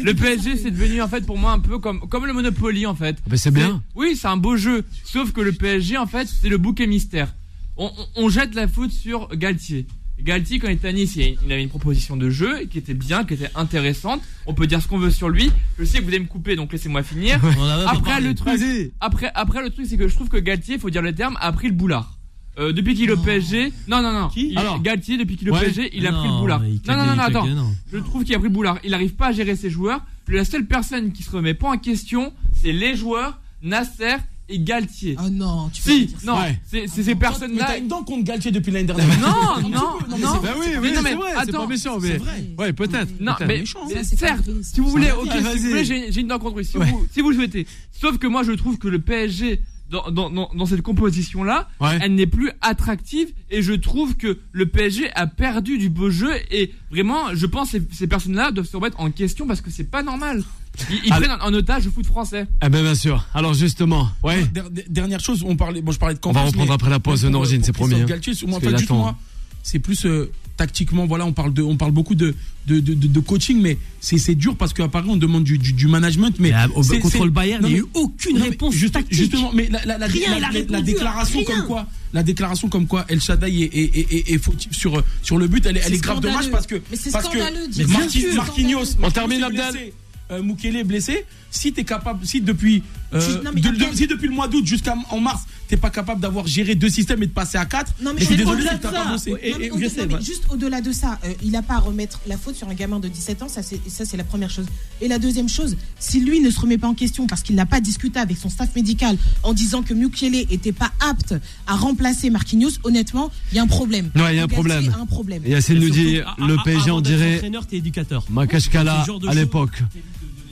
[0.02, 2.96] le PSG, c'est devenu en fait pour moi un peu comme, comme le Monopoly en
[2.96, 3.18] fait.
[3.26, 3.84] Ah ben, c'est bien.
[3.96, 4.84] Oui, c'est un beau jeu.
[5.04, 7.34] Sauf que le PSG, en fait, c'est le bouquet mystère.
[7.76, 9.86] On, on- on jette la faute sur Galtier.
[10.22, 12.94] Galtier, quand il était à Nice, il il avait une proposition de jeu qui était
[12.94, 14.22] bien, qui était intéressante.
[14.46, 15.52] On peut dire ce qu'on veut sur lui.
[15.80, 17.40] Je sais que vous allez me couper, donc laissez-moi finir.
[17.58, 18.28] On en a même pas Après, parlé.
[18.28, 18.62] le truc,
[19.02, 21.52] après, après, le truc, c'est que je trouve que Galtier, faut dire le terme, a
[21.52, 22.18] pris le boulard.
[22.60, 24.28] Euh, depuis qu'il est au PSG, non, non, non.
[24.28, 25.62] Qui Il- Alors Galtier, depuis qu'il est au Ouais.
[25.62, 26.62] PSG, il a Non, pris le boulard.
[26.68, 27.48] il Non, claque non, non, des- non, il attends.
[27.48, 27.72] non.
[27.92, 28.78] Je trouve qu'il a pris le boulard.
[28.84, 30.02] Il n'arrive pas à gérer ses joueurs.
[30.28, 34.18] La seule personne qui se remet pas en question, c'est les joueurs, Nasser
[34.50, 35.16] et Galtier.
[35.20, 36.26] Oh non, tu peux Si, pas dire ça.
[36.32, 36.60] non, Ouais.
[36.66, 37.66] c'est c'est ces Mais personnes-là.
[37.66, 39.08] t'as une dent contre Galtier depuis l'année dernière.
[39.20, 40.12] Non, Un non, petit peu.
[40.12, 40.18] non.
[40.18, 41.32] mais Bah oui, Mais oui, non, c'est mais vrai.
[41.34, 42.08] C'est attends, pas méchant, mais.
[42.10, 42.44] C'est vrai.
[42.60, 43.08] Ouais, peut-être.
[43.20, 43.48] Non, peut-être.
[43.48, 45.58] mais, méchant, mais ça, c'est pas certes, vrai, si vous voulez, ok, si Vas-y.
[45.60, 46.86] vous voulez, j'ai j'ai une dent contre lui, si, Ouais.
[46.92, 47.66] vous, si vous le souhaitez.
[47.92, 52.00] Sauf que moi, je trouve que le PSG, dans, dans, dans, dans cette composition-là, Ouais.
[52.02, 56.32] elle n'est plus attractive et je trouve que le PSG a perdu du beau jeu
[56.52, 59.70] et vraiment, je pense que ces, ces personnes-là doivent se remettre en question parce que
[59.70, 60.44] c'est pas normal.
[60.90, 62.48] Ils, prennent en, otage le foot français.
[62.66, 63.28] Eh ben, bien sûr.
[63.36, 64.44] Alors, justement, ouais.
[64.46, 67.00] Der- der- Dernière chose, on parlait, bon, je parlais de On va reprendre après la
[67.00, 68.06] pause, pour c'est promis, hein.
[68.06, 69.02] Galtier, moi, Parce pas qu'il du tout, attend.
[69.04, 69.16] moi.
[69.64, 72.36] C'est plus euh, tactiquement, voilà, on parle de, on parle beaucoup de
[72.68, 76.34] de, de, coaching, mais c'est dur parce qu'à Paris on demande du, du, du management,
[76.40, 79.14] mais c'est- contre le Bayern, il n'y a eu aucune non, réponse juste- tactique.
[79.14, 81.58] Justement, mais la, la, la, Rien, la- il a la- répondu la à déclaration rien.
[81.58, 85.04] comme quoi, la déclaration comme quoi El Shaddai est, est, est, est- est fautif sur
[85.24, 87.26] sur le but, elle est, elle C'est est grave dommage parce que Mais c'est parce
[87.26, 87.88] scandaleux, que
[88.36, 89.08] Marquinhos, scandaleux.
[89.08, 89.72] On termine, Marquinhos est Abdel.
[89.82, 89.94] blessé,
[90.32, 91.26] euh, Mukele est blessé.
[91.56, 92.82] Si t'es capable, si depuis
[93.14, 95.44] euh, Tu- non, mais de- Abdel- de- si depuis le mois d'août jusqu'à en mars,
[95.68, 98.26] t'es pas capable d'avoir géré deux systèmes et de passer à quatre, Non, mais je
[98.26, 98.78] suis désolé si ça.
[98.80, 99.30] pas bossé.
[99.40, 100.22] Et- Non, mais et- au- je non, sais, mais ouais.
[100.22, 103.00] juste au-delà de ça, euh, il n'a pas à remettre la faute sur un gamin
[103.00, 104.66] de 17 ans, ça c'est ça c'est la première chose.
[105.00, 107.68] Et la deuxième chose, si lui ne se remet pas en question parce qu'il n'a
[107.68, 111.36] pas discuté avec son staff médical en disant que Mukiele était pas apte
[111.68, 114.10] à remplacer Marquinhos, honnêtement, il y a un problème.
[114.16, 114.92] Ouais, il y a un problème.
[114.98, 115.44] a un problème.
[115.46, 118.26] Et Yacine nous dit, le PSG, on dirait entraîneur, t'es éducateur.
[118.32, 119.84] Makashkala à l'époque.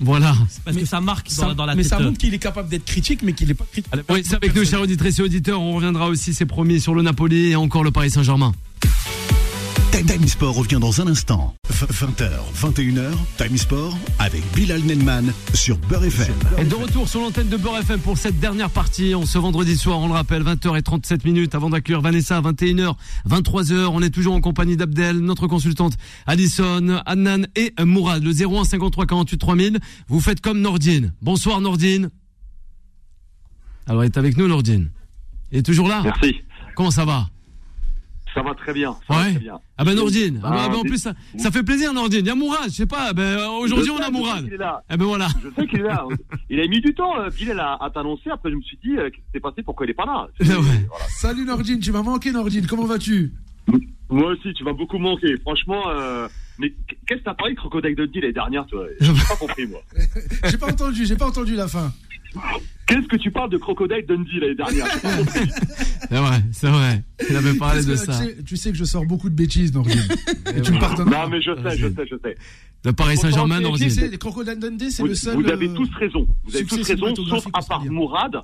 [0.01, 0.35] Voilà.
[0.65, 1.91] Parce que ça marque Ça- dans, dans la mais tête.
[1.91, 3.91] ça montre qu'il est capable d'être critique, mais qu'il n'est pas critique.
[4.09, 5.61] Oui, c'est avec nous, chers auditrices et auditeurs.
[5.61, 8.51] On reviendra aussi, c'est promis, sur le Napoli et encore le Paris Saint-Germain.
[9.91, 11.53] Time Time Sport revient dans un instant.
[11.69, 16.33] 20h, 21h, Time Sport avec Bilal Nenman sur Beurre FM.
[16.59, 19.13] Et de retour sur l'antenne de Beurre FM pour cette dernière partie.
[19.15, 22.95] On ce vendredi soir, on le rappelle, 20h37 minutes avant d'accueillir Vanessa à 21h,
[23.29, 23.87] 23h.
[23.91, 28.23] On est toujours en compagnie d'Abdel, notre consultante Alison, Adnan et Mourad.
[28.23, 29.79] Le 01 53 48 3000.
[30.07, 31.13] Vous faites comme Nordine.
[31.21, 32.09] Bonsoir Nordine.
[33.87, 34.89] Alors, il est avec nous Nordine.
[35.51, 36.01] Il est toujours là?
[36.03, 36.35] Merci.
[36.75, 37.27] Comment ça va?
[38.33, 38.95] Ça va très bien.
[39.07, 39.31] Ça va Ouais.
[39.31, 39.59] très bien.
[39.77, 40.39] Ah ben Nordine.
[40.43, 42.21] Ah, Ah, bah, bah, en plus, ça, ça fait plaisir Nordine.
[42.21, 43.11] Il y a Mourad, je sais pas.
[43.13, 44.43] Ben, aujourd'hui, on a Mourad.
[44.45, 44.81] qu'il est là.
[44.89, 45.27] Eh ben voilà.
[45.43, 46.05] Je sais qu'il est là.
[46.49, 48.29] Il a mis du temps, euh, Bilal, à, à t'annoncer.
[48.29, 49.63] Après, je me suis dit, euh, qu'est-ce qui s'est passé?
[49.63, 50.27] Pourquoi il est pas là?
[50.39, 50.55] Ah ouais.
[50.89, 51.05] Voilà.
[51.09, 53.33] Salut Nordine, tu m'as manqué Nordine, comment vas-tu?
[54.09, 55.37] Moi aussi, tu vas beaucoup manquer.
[55.41, 56.27] Franchement, euh,
[56.59, 56.73] mais
[57.07, 58.85] qu'est-ce que t'as parlé de Crocodile Dundee l'année dernière, toi?
[58.99, 59.79] J'ai pas compris, moi.
[60.45, 61.91] J'ai pas entendu, j'ai pas entendu la fin.
[62.87, 64.85] Qu'est-ce que tu parles de Crocodile Dundee l'année dernière.
[66.09, 67.03] C'est vrai, c'est vrai.
[67.29, 68.19] Il avait parlé Parce de que, ça.
[68.19, 70.01] Tu sais, tu sais que je sors beaucoup de bêtises Nordine.
[70.55, 71.23] Et tu me pardonneras.
[71.23, 72.35] Non, mais je sais, je sais, je sais.
[72.83, 75.35] Le Paris Saint-Germain, les Crocodile Dundee, c'est Vous, le seul.
[75.35, 76.27] vous avez euh, tous raison.
[76.43, 77.85] Vous avez tous raison, sauf à part.
[77.85, 78.41] Mourad.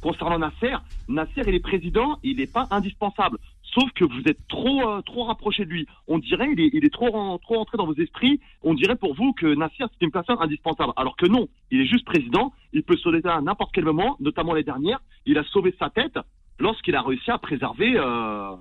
[0.00, 0.76] Concernant Nasser,
[1.08, 3.38] Nasser, il est président, il n'est pas indispensable.
[3.78, 5.86] Sauf que vous êtes trop euh, trop rapproché de lui.
[6.06, 8.40] On dirait il est, il est trop ren- trop entré dans vos esprits.
[8.62, 11.48] On dirait pour vous que Nasser c'est une personne indispensable, alors que non.
[11.70, 12.52] Il est juste président.
[12.72, 15.00] Il peut sauver ça à n'importe quel moment, notamment les dernières.
[15.26, 16.18] Il a sauvé sa tête
[16.58, 18.56] lorsqu'il a réussi à préserver euh,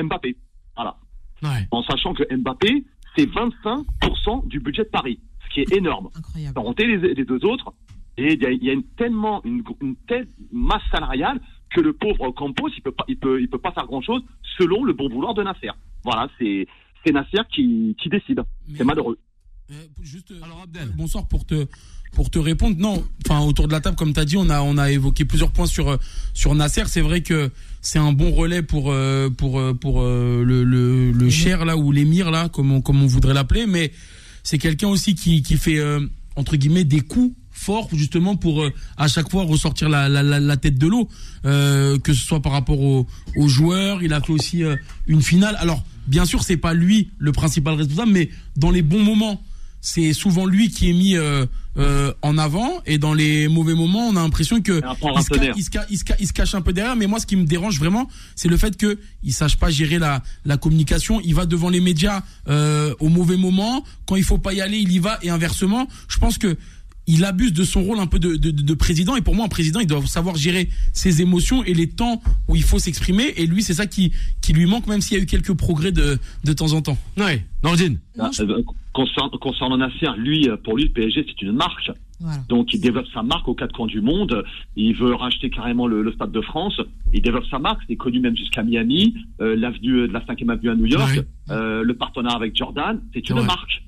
[0.00, 0.36] Mbappé.
[0.76, 0.96] Voilà.
[1.42, 1.66] Ouais.
[1.70, 2.84] En sachant que Mbappé
[3.16, 6.08] c'est 25% du budget de Paris, ce qui est énorme.
[6.16, 6.54] Incroyable.
[6.54, 7.72] Parenté les, les deux autres.
[8.16, 11.40] Et il y a, il y a une tellement une, une telle masse salariale
[11.74, 14.22] que le pauvre Campos il peut pas il peut il peut pas faire grand chose
[14.58, 15.70] selon le bon vouloir de Nasser.
[16.04, 16.66] Voilà, c'est
[17.04, 18.42] c'est Nasser qui qui décide.
[18.76, 19.18] C'est malheureux.
[19.70, 21.66] Euh, Juste, euh, bonsoir pour te
[22.12, 22.76] pour te répondre.
[22.78, 25.24] Non, enfin autour de la table, comme tu as dit, on a on a évoqué
[25.24, 25.96] plusieurs points sur euh,
[26.32, 26.84] sur Nasser.
[26.86, 27.50] C'est vrai que
[27.80, 32.30] c'est un bon relais pour euh, pour pour le le, le cher là ou l'émir
[32.30, 33.90] là, comme on, comme on voudrait l'appeler, mais
[34.44, 36.00] c'est quelqu'un aussi qui qui fait euh,
[36.36, 40.40] entre guillemets des coups forts justement pour euh, à chaque fois ressortir la, la, la,
[40.40, 41.08] la tête de l'eau.
[41.46, 44.76] Euh, que ce soit par rapport aux, aux joueurs il a fait aussi euh,
[45.06, 45.56] une finale.
[45.60, 49.40] Alors bien sûr c'est pas lui le principal responsable mais dans les bons moments
[49.80, 51.44] c'est souvent lui qui est mis euh,
[51.76, 52.80] euh, en avant.
[52.86, 55.54] Et dans les mauvais moments on a l'impression que il se, ca- partenaire.
[55.58, 56.96] il, se ca- il se ca- il se cache un peu derrière.
[56.96, 59.98] Mais moi ce qui me dérange vraiment c'est le fait que il sache pas gérer
[59.98, 61.20] la, la communication.
[61.22, 63.84] Il va devant les médias euh, au mauvais moment.
[64.06, 65.18] Quand il faut pas y aller il y va.
[65.22, 66.56] Et inversement je pense que
[67.06, 69.44] il abuse de son rôle un peu de, de, de- de président et pour moi
[69.44, 73.34] un président il doit savoir gérer ses émotions et les temps où il faut s'exprimer
[73.36, 75.92] et lui c'est ça qui, qui lui manque même s'il y a eu quelques progrès
[75.92, 77.98] de, de temps en temps Ouais, Nordine.
[78.18, 81.90] Ah, euh, concernant, concernant Nasser, lui, euh, pour lui, le PSG, c'est une marque.
[82.20, 82.38] Voilà.
[82.48, 84.44] Donc, il développe sa marque aux quatre coins du monde.
[84.76, 86.80] Il veut racheter carrément le, le Stade de France.
[87.12, 87.80] Il développe sa marque.
[87.88, 91.26] C'est connu même jusqu'à Miami, euh, l'avenue de la 5e avenue à New York, Ouais.
[91.50, 93.00] euh, le partenariat avec Jordan.
[93.12, 93.44] C'est une Ouais.
[93.44, 93.82] marque.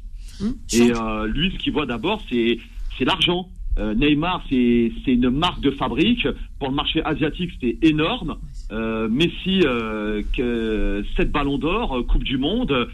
[0.73, 2.59] Et euh, lui, ce qu'il voit d'abord, c'est
[2.99, 3.49] c'est l'argent.
[3.79, 6.27] Euh, Neymar, c'est c'est une marque de fabrique.
[6.59, 8.37] Pour le marché asiatique, c'est énorme.
[8.73, 12.89] Euh, Messi, euh, que sept ballons d'or, Coupe du Monde.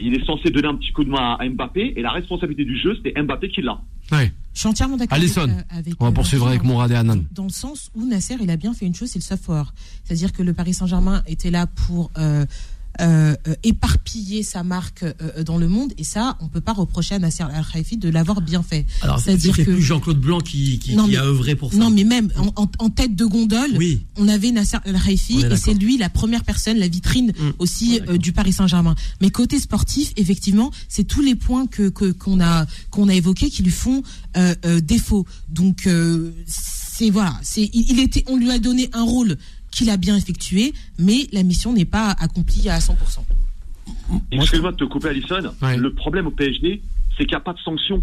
[0.00, 2.76] Il est censé donner un petit coup de main à Mbappé et la responsabilité du
[2.76, 3.80] jeu, c'est Mbappé qui l'a.
[4.10, 4.32] Ouais.
[4.52, 5.16] Je suis entièrement d'accord.
[5.16, 5.42] Alisson.
[5.42, 7.24] avec, avec, On va poursuivre avec Mourad et Hanan.
[7.30, 9.48] Dans le sens où Nasser, il a bien fait une chose, c'est le soft.
[10.02, 12.10] C'est-à-dire que le Paris Saint-Germain était là pour
[13.00, 16.72] euh, euh, euh, éparpiller sa marque euh, dans le monde, et ça, on peut pas
[16.72, 18.86] reprocher à Nasser Al-Khelaifi de l'avoir bien fait.
[19.02, 21.54] Alors, c'est C'est-à-dire c'est que plus Jean-Claude Blanc qui, qui, Non, qui mais- a œuvré
[21.56, 21.78] pour ça.
[21.78, 24.02] non, mais même en, tête de gondole, Oui.
[24.16, 27.50] on avait Nasser est et c'est lui la première personne, la vitrine Mm.
[27.58, 28.94] aussi euh, du Paris Saint-Germain.
[29.20, 33.62] Mais côté sportif, effectivement, c'est tous les points que qu'on a qu'on a évoqués qui
[33.62, 34.02] lui font
[34.36, 35.26] euh, euh, défaut.
[35.48, 39.36] Donc euh, c'est voilà, c'est il, il était, on lui a donné un rôle
[39.74, 42.94] qu'il a bien effectué, mais la mission n'est pas accomplie à 100%.
[44.30, 45.52] Excuse-moi de te couper, Alison.
[45.62, 45.76] Ouais.
[45.76, 46.82] Le problème au PSG,
[47.16, 48.02] c'est qu'il n'y a pas de sanction.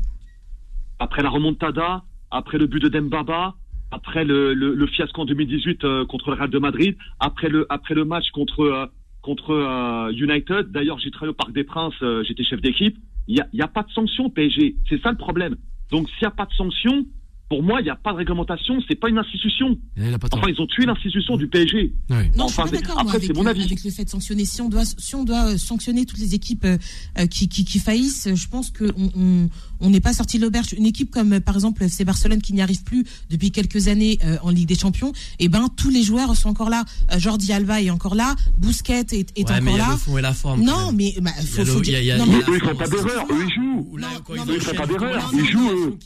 [1.00, 3.56] Après la remontada, après le but de Dembaba,
[3.92, 7.66] après le, le, le fiasco en 2018 euh, contre le Real de Madrid, après le,
[7.70, 8.86] après le match contre, euh,
[9.22, 10.72] contre euh, United.
[10.72, 12.98] D'ailleurs, j'ai travaillé au Parc des Princes, euh, j'étais chef d'équipe.
[13.28, 14.76] Il n'y a, il y a pas de sanction au PSG.
[14.90, 15.56] C'est ça le problème.
[15.92, 17.06] Donc, s'il n'y a pas de sanction,
[17.52, 18.76] pour moi, il n'y a pas de réglementation.
[18.88, 19.78] C'est pas une institution.
[19.98, 20.30] Il pas.
[20.32, 21.92] Enfin, ils ont tué l'institution du PSG.
[22.10, 23.64] Non, Enfin, je suis pas d'accord après, avec, c'est mon euh, avis.
[23.64, 24.46] avec le fait de sanctionner.
[24.46, 26.78] Si on doit, si on doit euh, sanctionner toutes les équipes euh,
[27.20, 28.86] euh, qui, qui, qui faillissent, euh, je pense qu'on
[29.18, 29.50] on,
[29.82, 30.72] on n'est pas sorti de l'auberge.
[30.78, 34.18] Une équipe comme, euh, par exemple, FC Barcelone qui n'y arrive plus depuis quelques années
[34.24, 36.86] euh, en Ligue des Champions, et ben tous les joueurs sont encore là.
[37.12, 39.88] Euh, Jordi Alba est encore là, Bousquet est, est Ouais, mais encore il y a
[39.88, 39.92] là.
[39.92, 40.64] le fond et la forme.
[40.64, 42.00] Non, mais bah, Il y faut, a faut dire.
[42.00, 43.26] Eux, ils font pas d'erreur.
[43.30, 43.98] Eux, ils jouent.
[43.98, 45.32] Là, ils ils font pas d'erreur.
[45.34, 45.98] Ils jouent,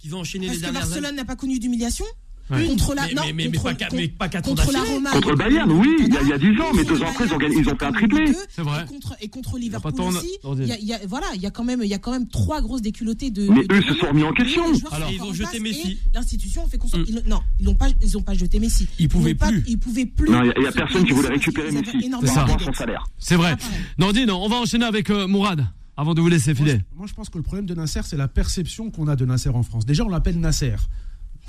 [0.00, 0.78] qu'ils ont enchaîné les années.
[0.88, 2.04] Barcelone n'a pas connu d'humiliation
[2.50, 2.66] Ouais.
[2.66, 4.80] contre la, Mais- non, mais- mais- mais contre, pas qu'à- mais pas qu'à contre la
[4.80, 4.94] d'affilée.
[4.96, 5.10] Roma.
[5.12, 7.24] Contre Bayern, oui, il y a- il y a 10 ans, mais deux ans après,
[7.28, 8.24] ils ont gagné- ils ont fait un triplé.
[8.48, 8.84] C'est vrai.
[9.20, 10.26] Et contre, et Liverpool tant- aussi.
[10.58, 11.98] Il y a, il y a- voilà, il y a quand même, il y a
[11.98, 13.48] quand même trois grosses déculottées de.
[13.48, 14.64] Mais de- eux de- se sont remis en question.
[14.90, 16.00] Alors, ils ont jeté Messi.
[16.12, 16.98] L'institution a fait consent.
[16.98, 17.04] Mm.
[17.06, 18.88] Ils- non, ils n'ont pas, ils ont pas jeté Messi.
[18.98, 19.62] Ils pouvaient pas- plus.
[19.68, 20.28] Ils pouvaient plus.
[20.28, 22.10] Non, il y a- personne qui voulait récupérer ils Messi.
[22.12, 23.06] à de son salaire.
[23.20, 23.52] C'est vrai.
[23.52, 23.78] Ah, pareil.
[23.96, 25.68] Nordine, on va enchaîner avec euh, Mourad
[26.00, 26.78] avant de vous laisser Moi, filer.
[26.92, 29.24] je- moi, je pense que le problème de Nasser, c'est la perception qu'on a de
[29.24, 29.84] Nasser en France.
[29.86, 30.76] Déjà, on l'appelle Nasser.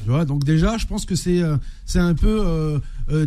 [0.03, 2.79] Tu vois, donc déjà, je pense que c'est euh, c'est un peu euh,
[3.11, 3.25] euh,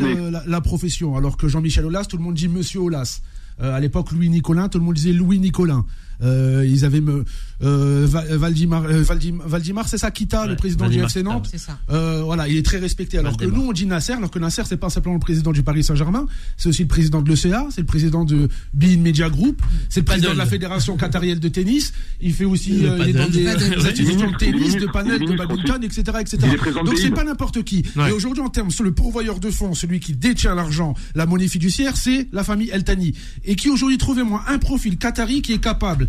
[0.00, 1.16] le- la, la profession.
[1.16, 3.20] Alors que Jean-Michel Aulas, tout le monde dit Monsieur Aulas.
[3.60, 5.86] Euh, à l'époque, Louis Nicolin, tout le monde disait Louis Nicolin.
[6.22, 7.24] Euh, ils avaient me,
[7.62, 11.48] euh, Valdimar, euh, Valdim- Valdimar, c'est ça, Kita, le président Valdimar du FC Nantes.
[11.50, 11.78] C'est ça.
[11.90, 13.18] Euh, voilà, il est très respecté.
[13.18, 15.62] Alors que nous, on dit Nasser, alors que Nasser, c'est pas simplement le président du
[15.62, 19.62] Paris Saint-Germain, c'est aussi le président de l'ECA, c'est le président de Bein Media Group,
[19.88, 20.36] c'est le président Padel.
[20.38, 21.92] de la fédération qatarienne de tennis.
[22.20, 23.46] Il fait aussi, Le euh, il est dans des
[23.76, 26.38] institutions de tennis, de panel, de badminton, etc., etc.
[26.84, 27.84] Donc c'est pas n'importe qui.
[27.96, 28.10] Ouais.
[28.10, 31.48] Et aujourd'hui, en termes sur le pourvoyeur de fonds, celui qui détient l'argent, la monnaie
[31.48, 33.14] fiduciaire, c'est la famille El Thani.
[33.44, 36.08] Et qui aujourd'hui, trouvez-moi un profil qatari qui est capable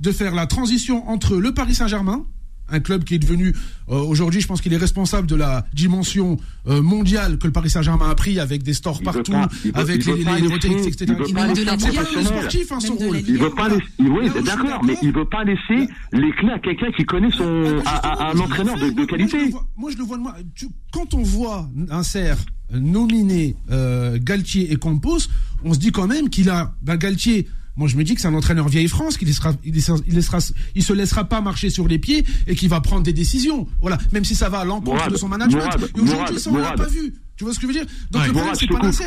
[0.00, 2.24] de faire la transition entre le Paris Saint-Germain,
[2.68, 3.54] un club qui est devenu
[3.90, 6.36] euh, aujourd'hui, je pense qu'il est responsable de la dimension
[6.66, 9.78] euh, mondiale que le Paris Saint-Germain a pris avec des stores partout, pas- il veut-
[9.78, 10.96] avec les, les, les hôtels, etc.
[11.08, 11.32] il veut etc.
[11.34, 13.18] pas laisser C'est un pas que sportif, hein, son rôle.
[13.28, 16.90] Il veut pas laisser, oui, d'accord, mais il veut pas laisser les clés à quelqu'un
[16.90, 19.48] qui connaît son, à, à- à un entraîneur de, de Moi, je le qualité.
[19.50, 20.34] vois- Moi, je le vois de moi.
[20.56, 22.38] Tu- quand on voit un cerf
[22.72, 25.18] nominer euh, Galtier et Campos,
[25.64, 26.74] on se dit quand même qu'il a.
[26.82, 27.48] Ben, Galtier.
[27.76, 30.14] Moi, je me dis que c'est un entraîneur vieille France, qu'il laissera, il laissera, il
[30.14, 30.38] laissera,
[30.74, 33.66] il se laissera pas marcher sur les pieds et qu'il va prendre des décisions.
[33.80, 35.62] Voilà, même si ça va à l'encontre de son management.
[35.64, 37.14] Mourad, et aujourd'hui, ça, on l'a pas vu.
[37.36, 37.86] Tu vois ce que je veux dire?
[38.10, 38.28] Donc, Ouais.
[38.28, 38.78] le problème, c'est pas.
[38.78, 39.04] Nasser.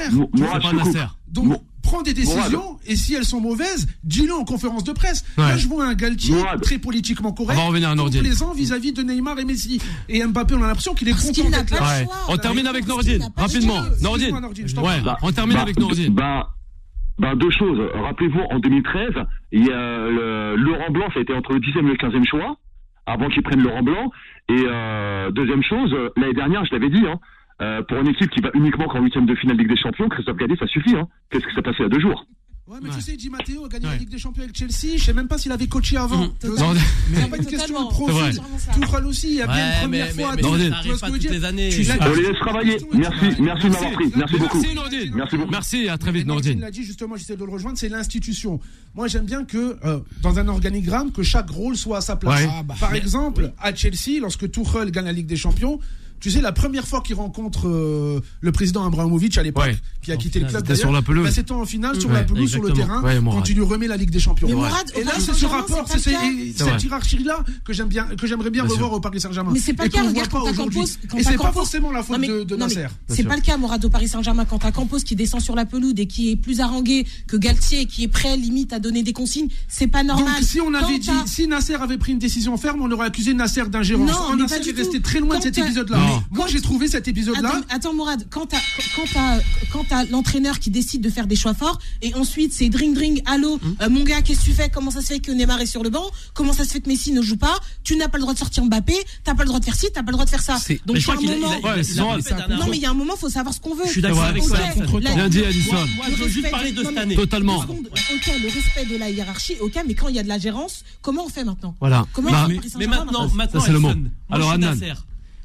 [0.61, 0.73] Pas.
[0.73, 1.05] Nasser.
[1.29, 5.23] Donc, prends des décisions et si elles sont mauvaises, dis-le en conférence de presse.
[5.37, 5.45] Ouais.
[5.47, 6.61] Là, je vois un Galtier Mourad.
[6.61, 8.21] très politiquement correct, On va revenir à Nordine.
[8.21, 9.81] complaisant vis-à-vis de Neymar et Messi.
[10.09, 11.81] Et Mbappé, on a l'impression qu'il est Parce content d'être là.
[12.01, 12.07] Ouais.
[12.27, 13.81] On termine avec Parce qu'il Nordine, rapidement.
[14.01, 14.35] Nordine.
[14.77, 16.13] Ouais, on termine Bah, avec Nordine.
[16.13, 16.49] Bah,
[17.19, 17.79] bah, deux choses.
[17.93, 19.09] Rappelez-vous, en 2013,
[19.51, 22.25] il y a le, Laurent Blanc, ça a été entre le 10e et le 15e
[22.25, 22.57] choix,
[23.05, 24.11] avant qu'il prenne Laurent Blanc.
[24.47, 27.19] Et euh, deuxième chose, l'année dernière, je l'avais dit, hein,
[27.61, 30.37] euh, pour une équipe qui va uniquement qu'en huitième de finale Ligue des Champions, Christophe
[30.37, 30.95] Gallet, ça suffit.
[30.95, 31.07] Hein.
[31.29, 32.25] Qu'est-ce qui s'est passé il y a deux jours?
[32.69, 32.95] Ouais, mais Ouais.
[32.97, 33.93] tu sais, Di Matteo a gagné Ouais.
[33.93, 34.95] la Ligue des Champions avec Chelsea.
[34.97, 36.25] Je sais même pas s'il avait coaché avant.
[36.27, 36.33] Mmh.
[36.39, 36.81] Tu vois, Nordine.
[37.15, 38.41] C'est pas une question de profil.
[38.79, 40.35] Tuchel aussi, il y a bien une première fois.
[40.35, 40.75] mais Nordine.
[40.83, 41.69] Tu vois ce que je veux dire années.
[41.69, 42.77] Tu sais- On les laisse travailler.
[42.93, 44.11] Merci, merci de m'avoir pris.
[44.15, 44.57] Merci beaucoup.
[44.61, 45.11] Merci Nordine.
[45.15, 45.51] Merci beaucoup.
[45.51, 46.61] Merci, à très vite Nordine Nordine.
[46.61, 48.59] l'a dit justement, j'essaie de le rejoindre, c'est l'institution.
[48.93, 52.43] Moi, j'aime bien que euh, dans un organigramme, que chaque rôle soit à sa place.
[52.51, 52.75] Ah, bah.
[52.79, 55.79] Par exemple, à Chelsea, lorsque Tuchel gagne la Ligue des Champions.
[56.19, 59.77] Tu sais, la première fois qu'il rencontre euh, le président Abramovich à l'époque, Ouais.
[60.01, 61.25] qui a quitté le club, sur d'ailleurs, la pelouse.
[61.25, 63.63] bah, c'était en finale sur Ouais, la pelouse, sur le terrain, Ouais, quand il lui
[63.63, 64.47] remet la Ligue des Champions.
[64.47, 64.59] Mais Ouais.
[64.67, 68.49] Mourad, Et là, Paris c'est ce rapport, c'est cette hiérarchie-là que j'aime bien, que j'aimerais
[68.49, 68.97] bien Bien revoir sûr.
[68.97, 69.51] au Paris Saint-Germain.
[69.53, 70.81] Mais c'est pas le cas, regarde, pas quand t'as aujourd'hui.
[71.17, 72.87] Et c'est pas forcément la faute Non, mais- de, Nasser.
[73.07, 75.65] C'est pas le cas, Morad, au Paris Saint-Germain, quand t'as Campos qui descend sur la
[75.65, 79.13] pelouse et qui est plus harangué que Galtier, qui est prêt, limite, à donner des
[79.13, 80.33] consignes, c'est pas normal.
[80.35, 83.33] Donc si on avait dit, si Nasser avait pris une décision ferme, on aurait accusé
[83.33, 84.09] Nasser d'ingérence.
[84.37, 85.99] Nasser est resté très loin de cet épisode-là.
[86.31, 87.49] Moi, j'ai trouvé cet épisode-là.
[87.49, 88.57] Attends, attends, Mourad, quand t'as
[88.95, 89.39] quand t'as
[89.71, 93.21] quand t'as l'entraîneur qui décide de faire des choix forts et ensuite c'est dring dring,
[93.25, 93.75] allô, Hum.
[93.81, 94.69] euh, mon gars, qu'est-ce que tu fais?
[94.69, 96.05] Comment ça se fait que Neymar est sur le banc?
[96.33, 97.57] Comment ça se fait que Messi ne joue pas?
[97.83, 98.93] Tu n'as pas le droit de sortir Mbappé,
[99.23, 100.53] t'as pas le droit de faire ci, t'as pas le droit de faire ça.
[100.53, 101.55] Donc mais il je y a crois qu'il un a- il moment.
[101.63, 101.77] il a-
[102.49, 102.55] il.
[102.57, 103.83] Non mais il y a un moment, faut savoir ce qu'on veut.
[103.85, 104.57] Je suis d'accord avec ça.
[104.77, 107.15] le Moi, je veux juste parler de cette année.
[107.15, 107.57] Totalement.
[107.59, 110.83] Ok, le respect de la hiérarchie, ok, mais quand il y a de la gérance,
[111.01, 111.75] comment on fait maintenant?
[111.79, 112.05] Voilà.
[112.13, 113.91] Comment Bah, on fait Mais, maintenant, maintenant, c'est le mot.
[114.29, 114.77] Alison,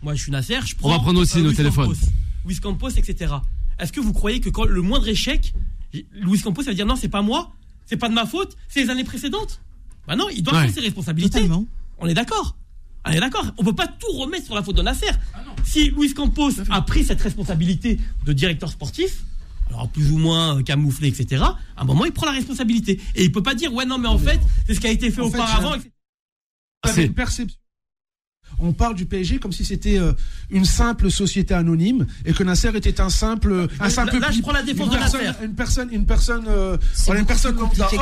[0.04, 0.30] moi, je suis.
[0.32, 0.54] Nasser.
[0.54, 0.70] Moi, je.
[0.70, 1.86] Je On prends, va prendre aussi euh, nos Luis téléphones.
[1.94, 2.06] Campos,
[2.46, 3.34] Luis Campos, etc.
[3.78, 5.52] Est-ce que vous croyez que quand le moindre échec,
[6.12, 7.52] Luis Campos va dire non, c'est pas moi,
[7.86, 9.60] c'est pas de ma faute, c'est les années précédentes?
[10.06, 10.60] Bah non, il doit Ouais.
[10.60, 11.38] prendre ses responsabilités.
[11.40, 11.66] Totalement.
[11.98, 12.56] On est d'accord.
[13.06, 13.46] On est d'accord.
[13.58, 15.06] On peut pas tout remettre sur la faute de Nasser.
[15.64, 19.24] Si Luis Campos a pris cette responsabilité de directeur sportif,
[19.70, 21.42] alors plus ou moins euh, camouflé, etc.
[21.42, 24.08] À un moment, il prend la responsabilité et il peut pas dire ouais non mais
[24.08, 25.74] en fait c'est ce qui a été fait En fait, auparavant.
[25.74, 25.90] etc.
[26.82, 27.58] Avec C'est- une perception.
[28.58, 30.12] On parle du PSG comme si c'était euh,
[30.50, 34.18] une simple société anonyme et que Nasser était un simple, un Là- simple.
[34.18, 35.44] là, je prends la défense une de personne, Nasser.
[35.44, 36.76] une personne, une personne, euh,
[37.06, 37.88] voilà, une personne lambda.
[37.90, 37.98] c'est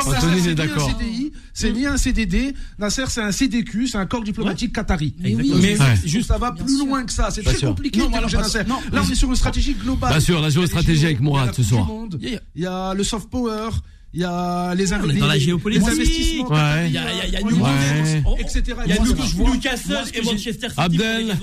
[0.51, 0.89] un d'accord.
[0.89, 2.53] CDI, c'est ni un CDD.
[2.79, 5.13] Nasser, c'est un CDQ, c'est un corps diplomatique qatari.
[5.19, 5.51] Mais oui.
[5.61, 5.95] Mais Ouais.
[6.05, 6.85] juste, ça va Bien plus sûr.
[6.85, 7.29] loin que ça.
[7.31, 7.69] C'est très sûr.
[7.69, 8.63] compliqué Non, alors, Nasser.
[8.67, 10.11] non, Là, on est sur une stratégie globale.
[10.11, 11.87] Bien sûr, la géostratégie avec Mourad ce soir.
[12.21, 13.69] Il y a le soft power.
[14.13, 15.83] Il y a les, on est dans la géopolitique.
[15.87, 16.87] les investissements, Ouais.
[16.87, 18.23] Il y a, il y a, il y a en New- Ouais.
[18.27, 18.61] Oh, etc.
[18.85, 21.37] Il y a Newcastle et Manchester City Abdel.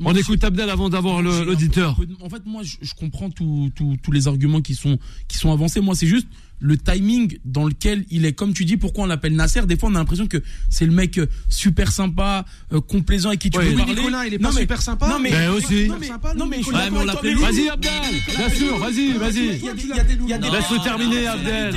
[0.00, 1.96] On écoute Abdel avant d'avoir l'auditeur.
[2.20, 3.70] En fait, moi, je, comprends tous
[4.12, 4.98] les arguments qui sont,
[5.28, 5.80] qui sont avancés.
[5.80, 6.26] Moi, c'est juste
[6.60, 8.32] le timing dans lequel il est.
[8.34, 9.62] Comme tu dis, pourquoi on l'appelle Nasser?
[9.66, 13.40] Des fois, on a l'impression que c'est le mec euh, super sympa, euh, complaisant avec
[13.40, 13.72] qui tu Ouais.
[13.72, 13.84] peux Oui.
[13.94, 15.08] Nicolas, il est Non, pas mais- super sympa.
[15.08, 15.88] Non, mais, Mais aussi.
[15.88, 16.90] Non, mais, non, mais mais
[17.22, 17.68] mais Vas-y.
[17.70, 17.90] Abdel,
[18.36, 19.38] bien sûr, vas-y, y vas-y.
[19.38, 21.76] y y y Laisse-le terminer, Abdel.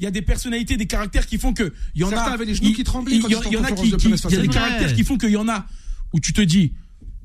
[0.00, 2.34] Il y a des personnalités, des caractères qui font que il y en Certains a.
[2.34, 4.36] avaient les genoux qui tremblaient il- y, il y en a qui, qui- il y
[4.36, 5.66] a des caractères qui font qu'il y en a
[6.12, 6.72] où tu te dis,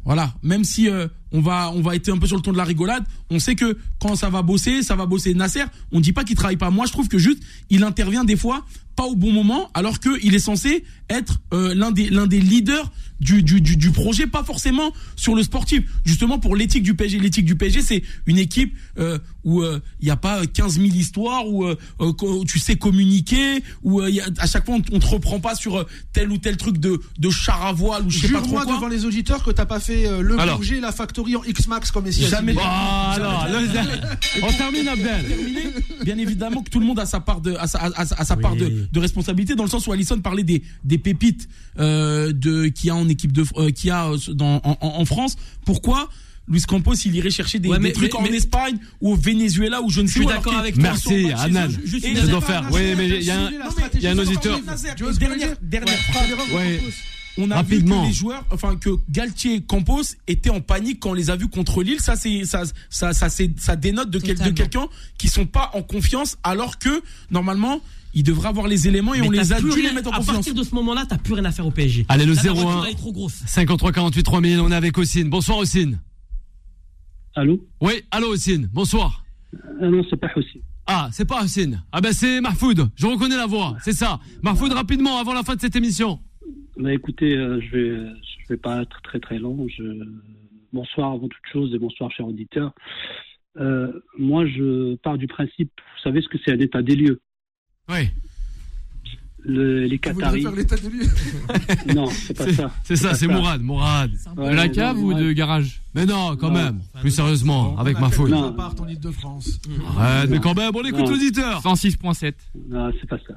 [0.06, 2.58] voilà, même si euh, on va on va être un peu sur le ton de
[2.58, 5.34] la rigolade, on sait que quand ça va bosser, ça va bosser.
[5.34, 6.70] Nasser, on dit pas qu'il travaille pas.
[6.72, 8.66] Moi, je trouve que juste il intervient des fois
[8.96, 12.42] pas au bon moment, alors que il est censé être euh, l'un des l'un des
[12.42, 15.84] leaders du, du, du, du projet, pas forcément sur le sportif.
[16.06, 17.20] Justement pour l'éthique du PSG.
[17.20, 21.48] L'éthique du PSG, c'est une équipe euh, où il n'y a pas 15 000 histoires,
[21.48, 24.96] où, euh, euh, où tu sais communiquer, où euh, y a, à chaque fois on,
[24.96, 28.06] on te reprend pas sur euh, tel ou tel truc de, de char à voile
[28.06, 28.76] ou je sais pas trop Jure-moi quoi.
[28.76, 30.58] devant les auditeurs que t'as pas fait euh, le Alors.
[30.58, 30.82] Bourget et
[31.36, 32.26] en X-Max comme Messi.
[32.26, 32.54] a Jamais.
[32.54, 32.60] le-
[34.44, 35.26] on termine Abdel.
[36.04, 38.26] Bien évidemment que tout le monde a sa part de, a sa, a sa- a
[38.26, 41.48] sa part de, de responsabilité dans le sens où Alisson parlait des, des pépites
[41.80, 44.78] euh, de qu'il y a en équipe de euh, qu'il y a euh, dans, en,
[44.82, 45.36] en- en France.
[45.66, 46.10] Pourquoi
[46.48, 49.16] Luis Campos il irait chercher des, Ouais, des trucs mais- en mais- Espagne ou au
[49.16, 50.84] Venezuela ou je ne sais suis alors d'accord avec toi.
[50.84, 51.68] Merci, Anan.
[51.86, 52.68] Je dois faire.
[52.72, 53.52] Oui, mais il y a un,
[54.00, 54.60] y a auditeur.
[55.62, 56.30] dernière, phrase.
[57.38, 57.98] On a Rapidement.
[58.02, 61.30] vu que les joueurs, enfin que Galtier et Campos étaient en panique quand on les
[61.30, 62.00] a vus contre Lille.
[62.02, 64.56] Ça, c'est ça, ça, ça, c'est- ça dénote de, quel- de Totalement.
[64.56, 67.02] quelqu'un qui sont pas en confiance, alors que
[67.32, 67.80] normalement
[68.14, 70.14] ils devraient avoir les éléments et Mais on les a dû rien- les mettre en
[70.14, 70.36] À confiance.
[70.38, 72.06] partir de ce moment-là, t'as plus rien à faire au PSG.
[72.10, 72.62] Allez, le Là, ta 0-1.
[72.64, 73.44] voiture, elle est trop grosse.
[73.46, 75.30] 53 48 3000, on est avec Ossine.
[75.30, 76.00] Bonsoir Ossine.
[77.36, 77.66] Allô?
[77.80, 78.68] Oui, allô Ossine.
[78.74, 79.24] Bonsoir.
[79.82, 80.62] Ah non, c'est pas aussi.
[80.88, 81.84] Ah, c'est pas Ossine.
[81.92, 82.90] Ah ben c'est Mahfoud.
[82.96, 83.78] Je reconnais la voix.
[83.84, 84.20] C'est ça.
[84.42, 86.20] Mahfoud, rapidement, avant la fin de cette émission.
[86.80, 87.98] Bah écoutez, euh, je vais
[88.44, 89.68] je vais pas être très très long.
[89.68, 89.84] Je...
[90.72, 92.74] Bonsoir avant toute chose et bonsoir chers auditeurs.
[93.60, 97.20] Euh, moi, je pars du principe, vous savez ce que c'est un état des lieux?
[97.90, 98.08] Oui.
[99.42, 100.42] Le- les Vous voulez Qataris.
[100.44, 101.06] faire l'état des lieux?
[101.96, 102.72] Non, c'est pas ça.
[102.84, 103.28] c'est ça, c'est.
[103.28, 103.62] Mourad.
[103.62, 104.12] Mourad.
[104.38, 105.22] Ouais, De la non, cave ou ouais.
[105.24, 105.82] de garage?
[105.96, 106.54] Mais non, quand Non.
[106.56, 106.80] même.
[107.02, 108.30] Plus sérieusement, avec On a Mahfoud.
[108.30, 108.50] quelques Non.
[108.50, 109.60] apparts en Ile-de-France.
[109.98, 111.62] Arrête, mais quand même, on écoute l'auditeur.
[111.64, 112.34] 106.7.
[112.70, 113.34] Non, c'est pas ça.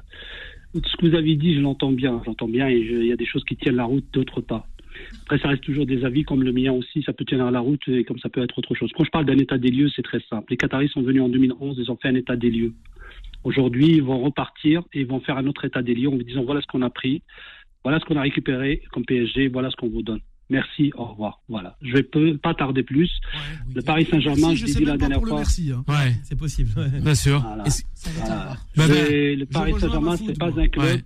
[0.73, 3.25] Ce que vous avez dit, je l'entends bien, j'entends bien, et il y a des
[3.25, 4.67] choses qui tiennent la route, d'autres pas.
[5.23, 7.87] Après, ça reste toujours des avis, comme le mien aussi, ça peut tenir la route,
[7.87, 8.91] et comme ça peut être autre chose.
[8.95, 10.47] Quand je parle d'un état des lieux, c'est très simple.
[10.49, 12.73] Les Qataris sont venus en 2011, ils ont fait un état des lieux.
[13.43, 16.43] Aujourd'hui, ils vont repartir et ils vont faire un autre état des lieux en disant
[16.43, 17.21] voilà ce qu'on a pris,
[17.83, 20.21] voilà ce qu'on a récupéré comme PSG, voilà ce qu'on vous donne.
[20.53, 21.41] Merci, au revoir.
[21.49, 21.75] Voilà.
[21.81, 23.09] Je vais peu- pas tarder plus.
[23.73, 25.37] Le Paris Saint-Germain, je je l'ai sais dit la dernière le fois.
[25.39, 25.71] merci.
[25.75, 25.83] hein.
[25.87, 26.69] Ouais, C'est possible.
[26.79, 27.01] ouais.
[27.01, 27.39] bien sûr.
[27.41, 27.63] Voilà.
[28.15, 28.57] Voilà.
[28.77, 30.61] Bah, bah, le Paris Saint-Germain, c'est pas moi.
[30.63, 30.85] un club.
[30.85, 31.03] Ouais.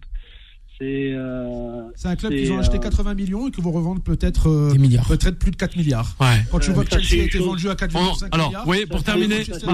[0.80, 4.48] C'est euh, un club qu'ils ont acheté euh, 80 millions et que vous revendent peut-être
[4.50, 5.08] euh, Des milliards.
[5.08, 6.16] peut-être plus de 4 milliards.
[6.20, 6.44] Ouais.
[6.52, 8.68] Quand tu Euh, vois que ça, Chelsea a été vendu à 4,5 On- alors, milliards,
[8.68, 9.68] oui, pour ça, terminer, ça, ça,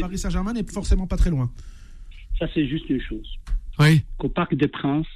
[0.00, 1.48] Paris Saint-Germain n'est forcément pas très loin.
[2.38, 3.26] ça c'est juste une chose.
[3.78, 4.02] Oui.
[4.18, 5.06] Qu'au Parc des Princes,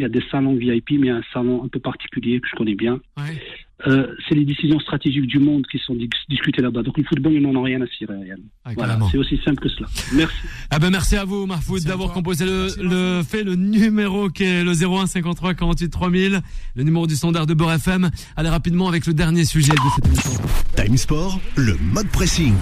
[0.00, 2.40] il y a des salons VIP, mais il y a un salon un peu particulier
[2.40, 3.00] que je connais bien.
[3.16, 3.40] Ouais.
[3.86, 6.82] Euh, c'est les décisions stratégiques du monde qui sont dis- discutées là-bas.
[6.82, 8.14] Donc le football, ils n'en ont rien à cirer.
[8.64, 9.86] Ah, Voilà, c'est aussi simple que cela.
[10.14, 10.36] Merci.
[10.70, 14.72] Ah ben merci à vous à d'avoir composé le, fait le numéro qui est le
[14.72, 16.40] 01 53 48 3000
[16.76, 20.06] le numéro du standard de Beurre FM allez rapidement avec le dernier sujet de cette
[20.06, 20.42] émission
[20.76, 22.54] Time Sport, le mode pressing.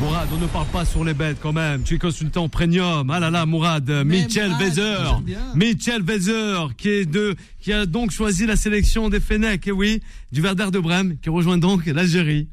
[0.00, 3.20] Mourad on ne parle pas sur les bêtes quand même tu es consultant premium ah
[3.20, 5.38] là là Mourad Mais Michel bien.
[5.54, 10.02] Michel Wezer qui est de qui a donc choisi la sélection des Fenech et oui
[10.32, 12.48] du Werder de Brême qui rejoint donc l'Algérie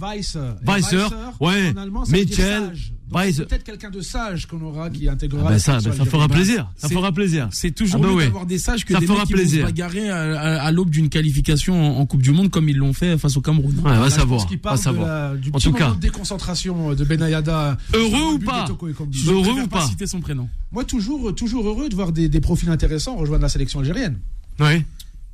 [0.00, 0.38] Weiss.
[0.62, 1.06] Weisser,
[1.40, 1.72] ouais.
[1.74, 2.92] En allemand, ça veut dire Mitchell, sage.
[3.32, 5.42] C'est Peut-être quelqu'un de sage qu'on aura qui intégrera.
[5.44, 8.06] ah ben la ça, ben ça fera plaisir ça C'est- fera plaisir C'est toujours Ah
[8.08, 9.60] bah mieux d'avoir des sages que Ça des fera mecs qui plaisir.
[9.62, 12.68] vont se bagarrer à, à- à l'aube d'une qualification en, en Coupe du Monde comme
[12.68, 13.74] ils l'ont fait face au Cameroun.
[13.76, 15.92] ouais, on va savoir va savoir la- du En tout cas.
[15.92, 17.76] de déconcentration de Benayada.
[17.94, 18.66] Heureux ou pas.
[19.12, 20.48] Je Heureux ou pas pas citer son prénom.
[20.72, 24.18] Moi, toujours, toujours heureux de voir des, des profils intéressants rejoindre la sélection algérienne.
[24.60, 24.84] oui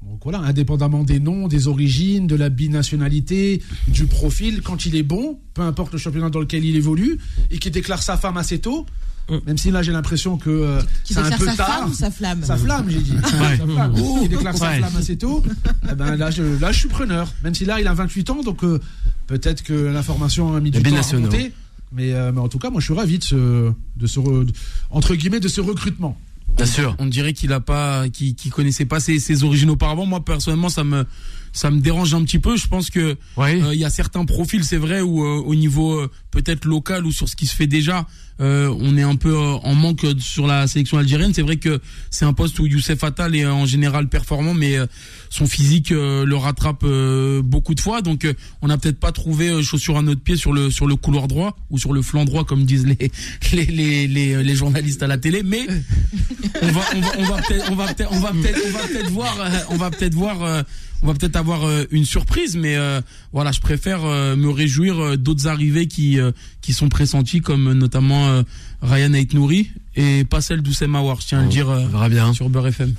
[0.08, 5.02] Donc voilà, indépendamment des noms, des origines, de la binationalité, du profil, quand il est
[5.02, 7.18] bon, peu importe le championnat dans lequel il évolue,
[7.50, 8.84] et qui déclare sa femme assez tôt,
[9.46, 11.66] même si là j'ai l'impression que euh, Qui c'est un déclare peu sa tard.
[11.80, 13.12] femme ou sa flamme Sa flamme, j'ai dit.
[13.12, 13.56] Ouais.
[13.56, 13.94] Sa flamme.
[13.94, 15.42] Qui déclare sa flamme assez tôt.
[15.90, 17.32] Eh ben, là, je, là, je suis preneur.
[17.44, 18.80] Même si là, il a 28 ans, donc euh,
[19.28, 21.52] peut-être que l'information a mis du temps à remonter.
[21.92, 24.44] Mais, euh, mais en tout cas, moi, je suis ravi de ce, de ce re-
[24.44, 24.52] de-
[24.90, 26.18] entre guillemets, de ce recrutement.
[26.56, 30.06] Bien sûr On dirait qu'il a pas, qu'il connaissait pas ses, ses origines auparavant.
[30.06, 31.04] Moi personnellement, ça me,
[31.52, 32.56] ça me dérange un petit peu.
[32.56, 35.54] Je pense que oui euh, il y a certains profils, c'est vrai, où euh, au
[35.54, 38.06] niveau euh, peut-être local ou sur ce qui se fait déjà,
[38.42, 41.32] euh, on est un peu euh, en manque sur la sélection algérienne.
[41.32, 41.80] C'est vrai que
[42.10, 44.86] c'est un poste où Youssef Attal est euh, en général performant, mais euh,
[45.30, 46.84] son physique le rattrape
[47.44, 48.02] beaucoup de fois.
[48.02, 48.26] Donc
[48.60, 51.56] on n'a peut-être pas trouvé chaussure à notre pied sur le sur le couloir droit
[51.70, 53.10] ou sur le flanc droit, comme disent les
[53.52, 55.42] les les, les, les journalistes à la télé.
[55.42, 55.66] Mais
[56.60, 59.50] on va on va on va peut-être on va peut-être on va peut-être peut-être voir
[59.70, 60.64] on va peut-être voir
[61.02, 63.00] on va peut-être avoir euh, une surprise mais euh,
[63.32, 67.72] voilà je préfère euh, me réjouir euh, d'autres arrivées qui euh, qui sont pressenties comme
[67.72, 68.42] notamment euh,
[68.82, 71.88] Ryan Ait Nouri et pas celle d'Oussem Aouar je tiens à le dire euh, on
[71.88, 72.94] verra bien sur Beurre FM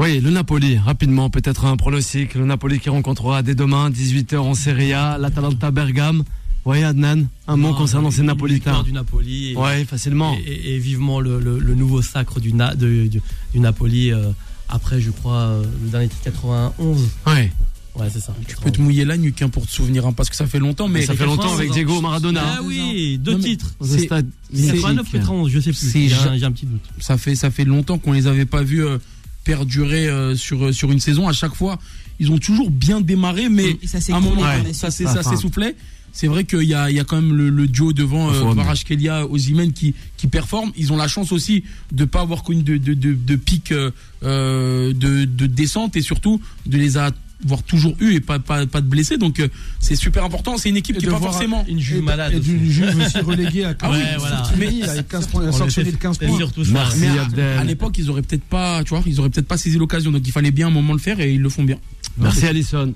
[0.00, 2.34] Oui, le Napoli, rapidement, peut-être un pronostic.
[2.36, 6.22] Le Napoli qui rencontrera dès demain, 18h en Serie A, l'Atalanta Bergame.
[6.64, 8.84] Oui, Adnan, un mot concernant ces Napolitains.
[8.84, 9.52] du Napoli.
[9.52, 10.36] Et, Ouais, facilement.
[10.46, 13.20] et, et- et vivement le, le- le nouveau sacre du, Na- de- du,
[13.52, 14.12] du Napoli.
[14.12, 14.30] euh,
[14.68, 17.00] après, je crois, euh, le dernier titre 91.
[17.26, 17.52] Ouais.
[17.96, 18.32] Ouais, c'est ça.
[18.46, 20.60] tu peux te mouiller la nuque hein, pour te souvenir hein, parce que ça fait
[20.60, 22.42] longtemps mais ça fait longtemps avec Diego Maradona.
[22.44, 23.74] Ah oui, deux Non, titres.
[23.82, 25.12] C'est- stade c'est- 89 mythique.
[25.20, 25.90] 91, je sais plus.
[26.08, 26.80] J'ai un, ja- j'ai un petit doute.
[27.00, 28.98] ça fait ça fait longtemps qu'on les avait pas vus euh,
[29.42, 31.80] perdurer euh, sur sur une saison à chaque fois
[32.20, 34.72] ils ont toujours bien démarré mais ça à un moment Ouais.
[34.72, 35.74] ça s'essoufflait
[36.12, 38.52] c'est vrai qu'il y a, il y a quand même le, le duo devant euh,
[38.54, 40.72] Kvaratskhelia, Osimhen qui, qui performe.
[40.76, 43.90] Ils ont la chance aussi de pas avoir connu de, de, de, de pic euh,
[44.24, 47.10] euh, de, de descente et surtout de les a
[47.44, 49.16] voire toujours eu et pas, pas, pas de blessés.
[49.16, 49.46] Donc euh,
[49.78, 50.56] c'est super important.
[50.56, 51.64] C'est une équipe Et qui de est pas voir forcément.
[51.68, 52.32] Une juge Et- malade.
[52.34, 52.66] Et d'une
[53.00, 53.18] aussi.
[53.20, 54.36] reléguée à Ah oui, voilà.
[54.42, 56.36] Fortuny, il a 15 points, sanctionné de 15 C'est points.
[56.36, 56.72] surtout ça.
[56.72, 57.58] Merci Mais à, Abdel.
[57.58, 60.10] à l'époque, ils auraient peut-être pas, tu vois, ils auraient peut-être pas saisi l'occasion.
[60.10, 61.78] Donc il fallait bien un moment le faire et ils le font bien.
[62.16, 62.92] Merci Alison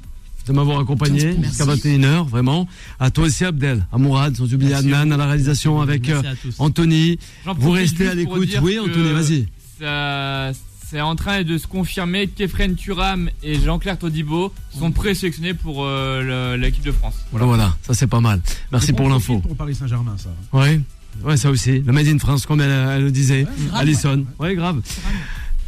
[0.46, 2.66] de m'avoir accompagné jusqu'à 21h, vraiment.
[2.98, 4.74] À toi aussi Abdel, à Mourad, sans oublier.
[4.74, 6.22] Adnan à la réalisation avec euh.
[6.58, 7.18] Anthony.
[7.56, 8.48] Vous restez à l'écoute.
[8.62, 9.46] Oui, Anthony, vas-y.
[9.80, 10.52] ça-
[10.90, 16.56] C'est en train de se confirmer qu'Efren Turam et Jean-Claire Todibo sont présélectionnés pour euh,
[16.58, 17.14] l'équipe de France.
[17.32, 17.74] Voilà.
[17.82, 18.42] ça c'est pas mal.
[18.70, 19.38] Merci pour l'info.
[19.38, 20.28] Pour Paris Saint-Germain, ça.
[20.52, 21.78] Ouais, ça aussi.
[21.80, 23.44] Le Made in France, comme elle, elle le disait.
[23.44, 24.82] grave, Alison, ouais, grave.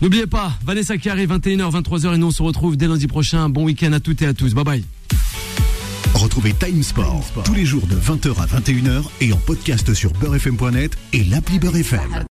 [0.05, 3.49] N'oubliez pas, Vanessa qui arrive 21h, 23h et nous on se retrouve dès lundi prochain.
[3.49, 4.53] Bon week-end à toutes et à tous.
[4.53, 4.85] Bye bye.
[6.13, 10.99] Retrouvez Time Sport tous les jours de 20h à 21h et en podcast sur beurrefm.net
[11.15, 12.23] et l'appli Beurre FM.